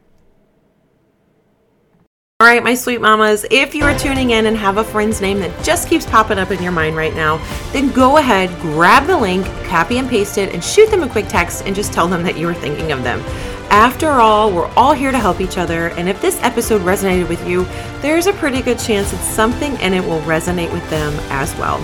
All 2.41 2.47
right, 2.47 2.65
my 2.65 2.73
sweet 2.73 3.03
mamas, 3.03 3.45
if 3.51 3.75
you 3.75 3.85
are 3.85 3.99
tuning 3.99 4.31
in 4.31 4.47
and 4.47 4.57
have 4.57 4.79
a 4.79 4.85
friend's 4.85 5.21
name 5.21 5.41
that 5.41 5.63
just 5.63 5.91
keeps 5.91 6.07
popping 6.07 6.39
up 6.39 6.51
in 6.51 6.63
your 6.63 6.73
mind 6.73 6.97
right 6.97 7.15
now, 7.15 7.37
then 7.71 7.93
go 7.93 8.17
ahead, 8.17 8.49
grab 8.63 9.07
the 9.07 9.19
link, 9.19 9.45
copy 9.67 9.99
and 9.99 10.09
paste 10.09 10.39
it, 10.39 10.55
and 10.55 10.65
shoot 10.65 10.91
them 10.91 11.03
a 11.03 11.09
quick 11.11 11.29
text 11.29 11.67
and 11.67 11.77
just 11.77 11.93
tell 11.93 12.09
them 12.09 12.23
that 12.23 12.39
you 12.39 12.47
were 12.47 12.55
thinking 12.55 12.93
of 12.93 13.03
them. 13.03 13.21
After 13.69 14.09
all, 14.09 14.51
we're 14.51 14.73
all 14.75 14.95
here 14.95 15.13
to 15.13 15.19
help 15.19 15.43
each 15.43 15.59
other, 15.59 15.89
and 15.99 16.09
if 16.09 16.23
this 16.23 16.43
episode 16.43 16.81
resonated 16.81 17.29
with 17.29 17.47
you, 17.47 17.65
there's 18.01 18.27
a 18.27 18.33
pretty 18.33 18.63
good 18.63 18.79
chance 18.79 19.11
that 19.11 19.23
something 19.23 19.79
in 19.81 19.93
it 19.93 20.03
will 20.03 20.23
resonate 20.23 20.73
with 20.73 20.89
them 20.89 21.13
as 21.29 21.55
well. 21.57 21.77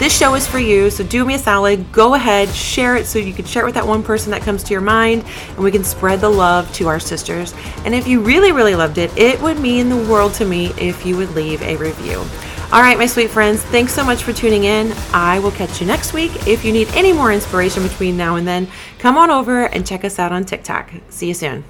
This 0.00 0.16
show 0.16 0.34
is 0.34 0.46
for 0.46 0.58
you, 0.58 0.88
so 0.88 1.04
do 1.04 1.26
me 1.26 1.34
a 1.34 1.38
solid. 1.38 1.92
Go 1.92 2.14
ahead, 2.14 2.48
share 2.48 2.96
it 2.96 3.04
so 3.04 3.18
you 3.18 3.34
can 3.34 3.44
share 3.44 3.64
it 3.64 3.66
with 3.66 3.74
that 3.74 3.86
one 3.86 4.02
person 4.02 4.30
that 4.30 4.40
comes 4.40 4.62
to 4.64 4.72
your 4.72 4.80
mind, 4.80 5.26
and 5.48 5.58
we 5.58 5.70
can 5.70 5.84
spread 5.84 6.22
the 6.22 6.28
love 6.30 6.72
to 6.76 6.88
our 6.88 6.98
sisters. 6.98 7.52
And 7.84 7.94
if 7.94 8.08
you 8.08 8.22
really, 8.22 8.50
really 8.50 8.74
loved 8.74 8.96
it, 8.96 9.14
it 9.18 9.38
would 9.42 9.60
mean 9.60 9.90
the 9.90 10.10
world 10.10 10.32
to 10.34 10.46
me 10.46 10.68
if 10.78 11.04
you 11.04 11.18
would 11.18 11.32
leave 11.32 11.60
a 11.60 11.76
review. 11.76 12.24
All 12.72 12.80
right, 12.80 12.96
my 12.96 13.04
sweet 13.04 13.28
friends, 13.28 13.62
thanks 13.64 13.92
so 13.92 14.02
much 14.02 14.22
for 14.22 14.32
tuning 14.32 14.64
in. 14.64 14.90
I 15.12 15.38
will 15.38 15.50
catch 15.50 15.82
you 15.82 15.86
next 15.86 16.14
week. 16.14 16.46
If 16.46 16.64
you 16.64 16.72
need 16.72 16.88
any 16.94 17.12
more 17.12 17.30
inspiration 17.30 17.82
between 17.82 18.16
now 18.16 18.36
and 18.36 18.48
then, 18.48 18.68
come 18.98 19.18
on 19.18 19.28
over 19.28 19.64
and 19.66 19.86
check 19.86 20.06
us 20.06 20.18
out 20.18 20.32
on 20.32 20.46
TikTok. 20.46 20.90
See 21.10 21.28
you 21.28 21.34
soon. 21.34 21.64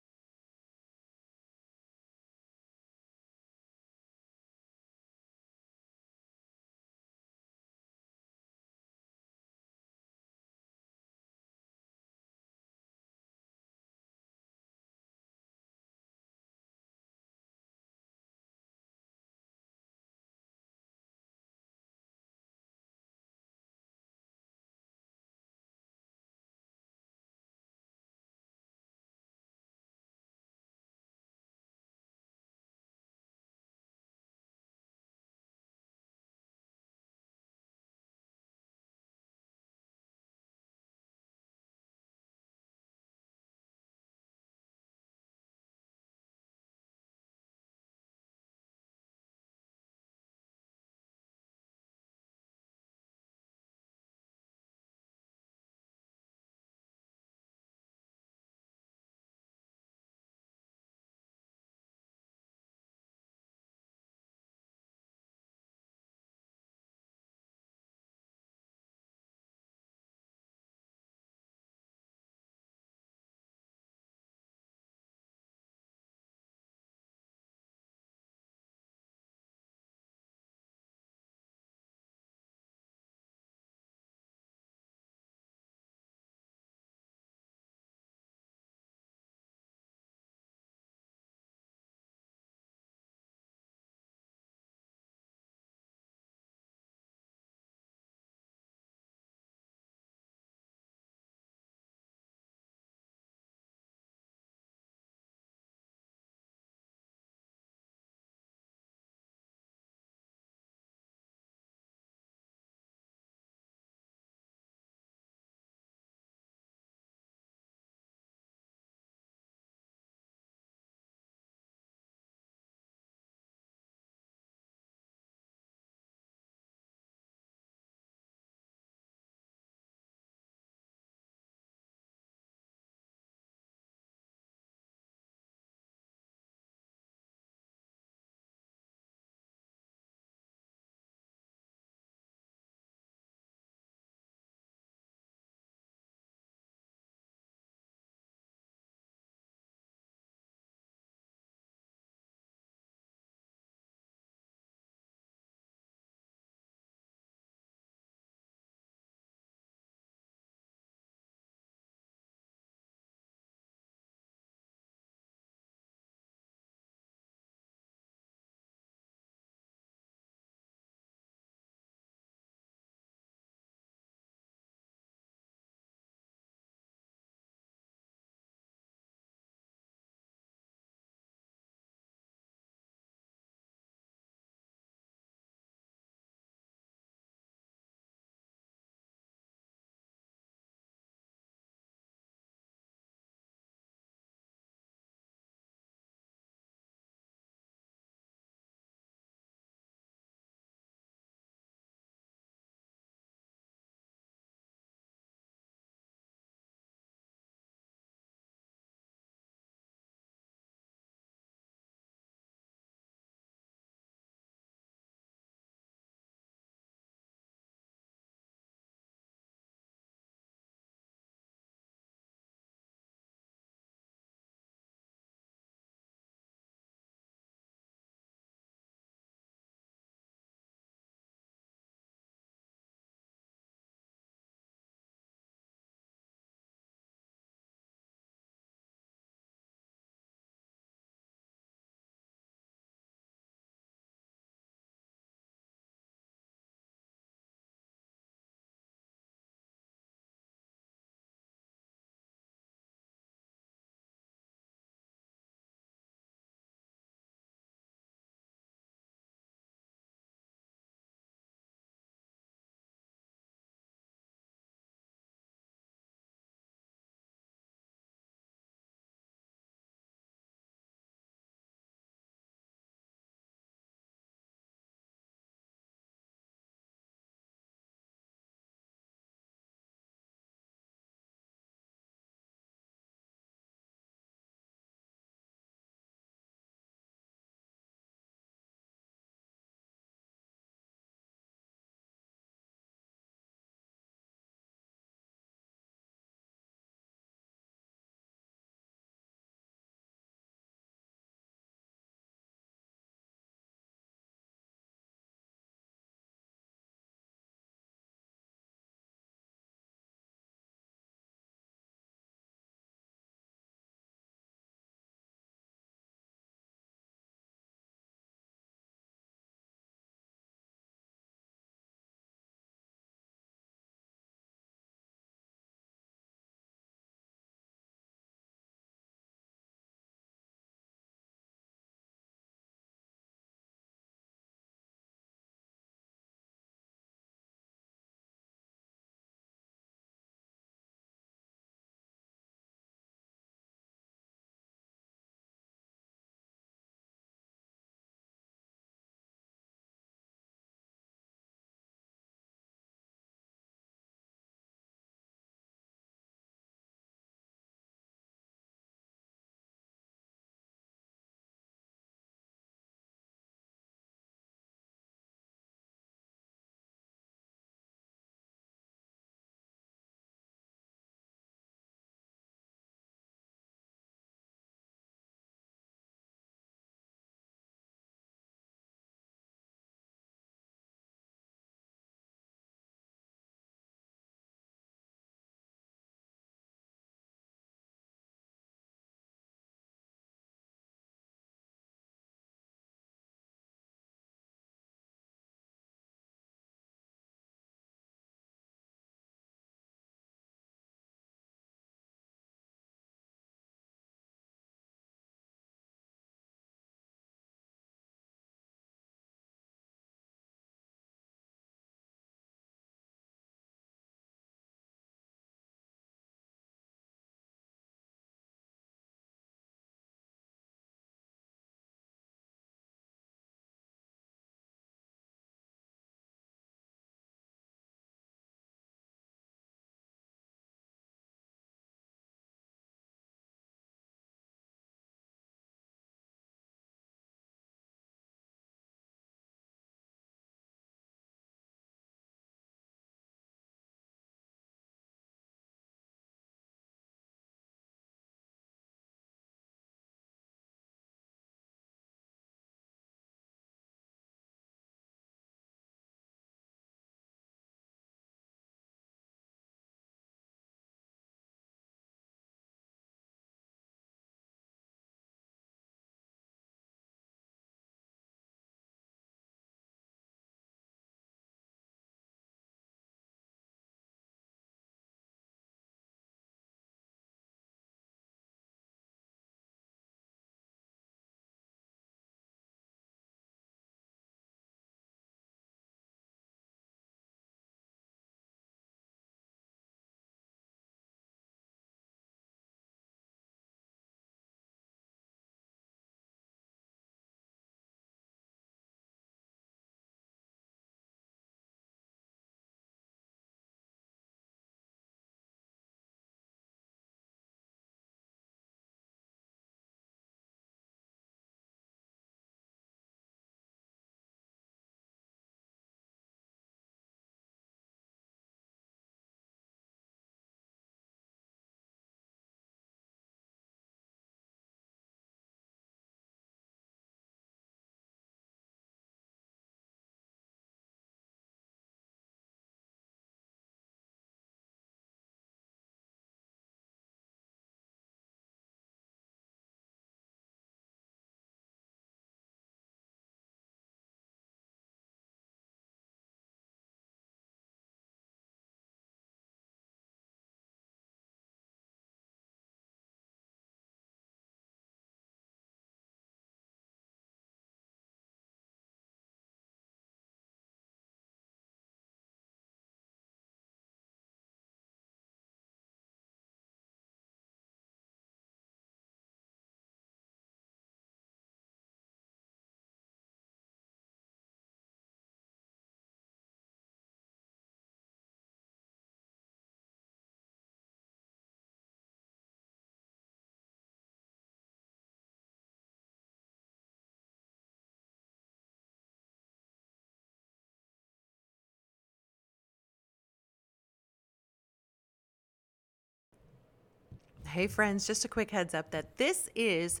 Hey, 597.52 597.66
friends, 597.66 598.06
just 598.06 598.24
a 598.24 598.28
quick 598.28 598.50
heads 598.50 598.72
up 598.72 598.92
that 598.92 599.18
this 599.18 599.50
is 599.54 600.00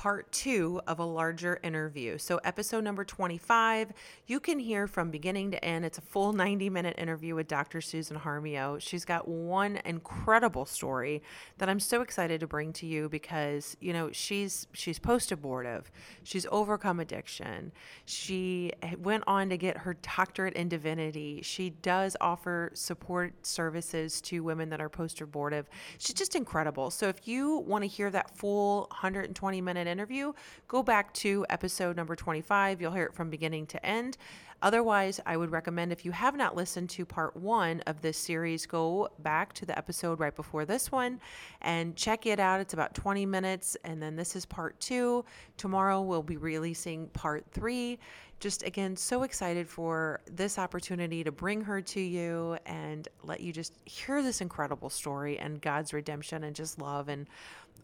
part 0.00 0.32
two 0.32 0.80
of 0.86 0.98
a 0.98 1.04
larger 1.04 1.60
interview. 1.62 2.16
So, 2.16 2.40
episode 2.42 2.82
number 2.82 3.04
25, 3.04 3.92
you 4.26 4.40
can 4.40 4.58
hear 4.58 4.86
from 4.86 5.10
beginning 5.10 5.50
to 5.50 5.62
end. 5.62 5.84
It's 5.84 5.98
a 5.98 6.00
full 6.00 6.32
90 6.32 6.70
minute 6.70 6.94
interview 6.96 7.34
with 7.34 7.48
Dr. 7.48 7.82
Susan 7.82 8.16
Jarmillo. 8.16 8.80
She's 8.80 9.04
got 9.04 9.28
one 9.28 9.78
incredible 9.84 10.64
story 10.64 11.22
that 11.58 11.68
I'm 11.68 11.78
so 11.78 12.00
excited 12.00 12.40
to 12.40 12.46
bring 12.46 12.72
to 12.74 12.86
you 12.86 13.10
because, 13.10 13.76
you 13.78 13.92
know, 13.92 14.10
she's 14.10 14.66
she's 14.72 14.98
post 14.98 15.32
abortive, 15.32 15.92
she's 16.22 16.46
overcome 16.50 16.98
addiction, 16.98 17.70
she 18.06 18.72
went 18.96 19.24
on 19.26 19.50
to 19.50 19.58
get 19.58 19.76
her 19.76 19.98
doctorate 20.16 20.54
in 20.54 20.70
divinity. 20.70 21.40
She 21.42 21.68
does 21.68 22.16
offer 22.22 22.70
support 22.72 23.34
services 23.46 24.22
to 24.22 24.42
women 24.42 24.70
that 24.70 24.80
are 24.80 24.88
post 24.88 25.20
abortive. 25.20 25.68
She's 25.98 26.14
just 26.14 26.34
incredible. 26.34 26.90
So, 26.90 27.08
if 27.08 27.28
you 27.28 27.58
want 27.58 27.84
to 27.84 27.88
hear 27.88 28.10
that 28.10 28.34
full 28.34 28.86
120 28.92 29.60
minute 29.60 29.89
interview, 29.90 30.32
go 30.68 30.82
back 30.82 31.12
to 31.14 31.44
episode 31.50 31.96
number 31.96 32.16
25. 32.16 32.80
You'll 32.80 32.92
hear 32.92 33.04
it 33.04 33.14
from 33.14 33.28
beginning 33.28 33.66
to 33.66 33.84
end. 33.84 34.16
Otherwise, 34.62 35.20
I 35.24 35.36
would 35.36 35.50
recommend 35.50 35.90
if 35.90 36.04
you 36.04 36.12
have 36.12 36.36
not 36.36 36.54
listened 36.54 36.90
to 36.90 37.06
part 37.06 37.34
one 37.34 37.80
of 37.86 38.02
this 38.02 38.18
series, 38.18 38.66
go 38.66 39.08
back 39.20 39.54
to 39.54 39.64
the 39.64 39.76
episode 39.76 40.20
right 40.20 40.34
before 40.34 40.66
this 40.66 40.92
one 40.92 41.18
and 41.62 41.96
check 41.96 42.26
it 42.26 42.38
out. 42.38 42.60
It's 42.60 42.74
about 42.74 42.94
20 42.94 43.24
minutes, 43.24 43.76
and 43.84 44.02
then 44.02 44.16
this 44.16 44.36
is 44.36 44.44
part 44.44 44.78
two. 44.78 45.24
Tomorrow, 45.56 46.02
we'll 46.02 46.22
be 46.22 46.36
releasing 46.36 47.06
part 47.08 47.44
three. 47.52 47.98
Just 48.38 48.62
again, 48.62 48.96
so 48.96 49.22
excited 49.22 49.68
for 49.68 50.20
this 50.30 50.58
opportunity 50.58 51.22
to 51.24 51.30
bring 51.30 51.60
her 51.60 51.82
to 51.82 52.00
you 52.00 52.56
and 52.64 53.06
let 53.22 53.40
you 53.40 53.52
just 53.52 53.74
hear 53.84 54.22
this 54.22 54.40
incredible 54.40 54.88
story 54.88 55.38
and 55.38 55.60
God's 55.60 55.92
redemption 55.92 56.44
and 56.44 56.56
just 56.56 56.78
love 56.78 57.10
and 57.10 57.28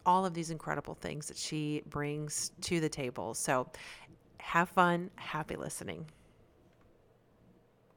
all 0.07 0.25
of 0.25 0.33
these 0.33 0.49
incredible 0.49 0.95
things 0.95 1.27
that 1.27 1.37
she 1.37 1.83
brings 1.89 2.51
to 2.61 2.79
the 2.79 2.89
table. 2.89 3.33
So 3.33 3.67
have 4.39 4.69
fun, 4.69 5.11
happy 5.15 5.57
listening. 5.57 6.05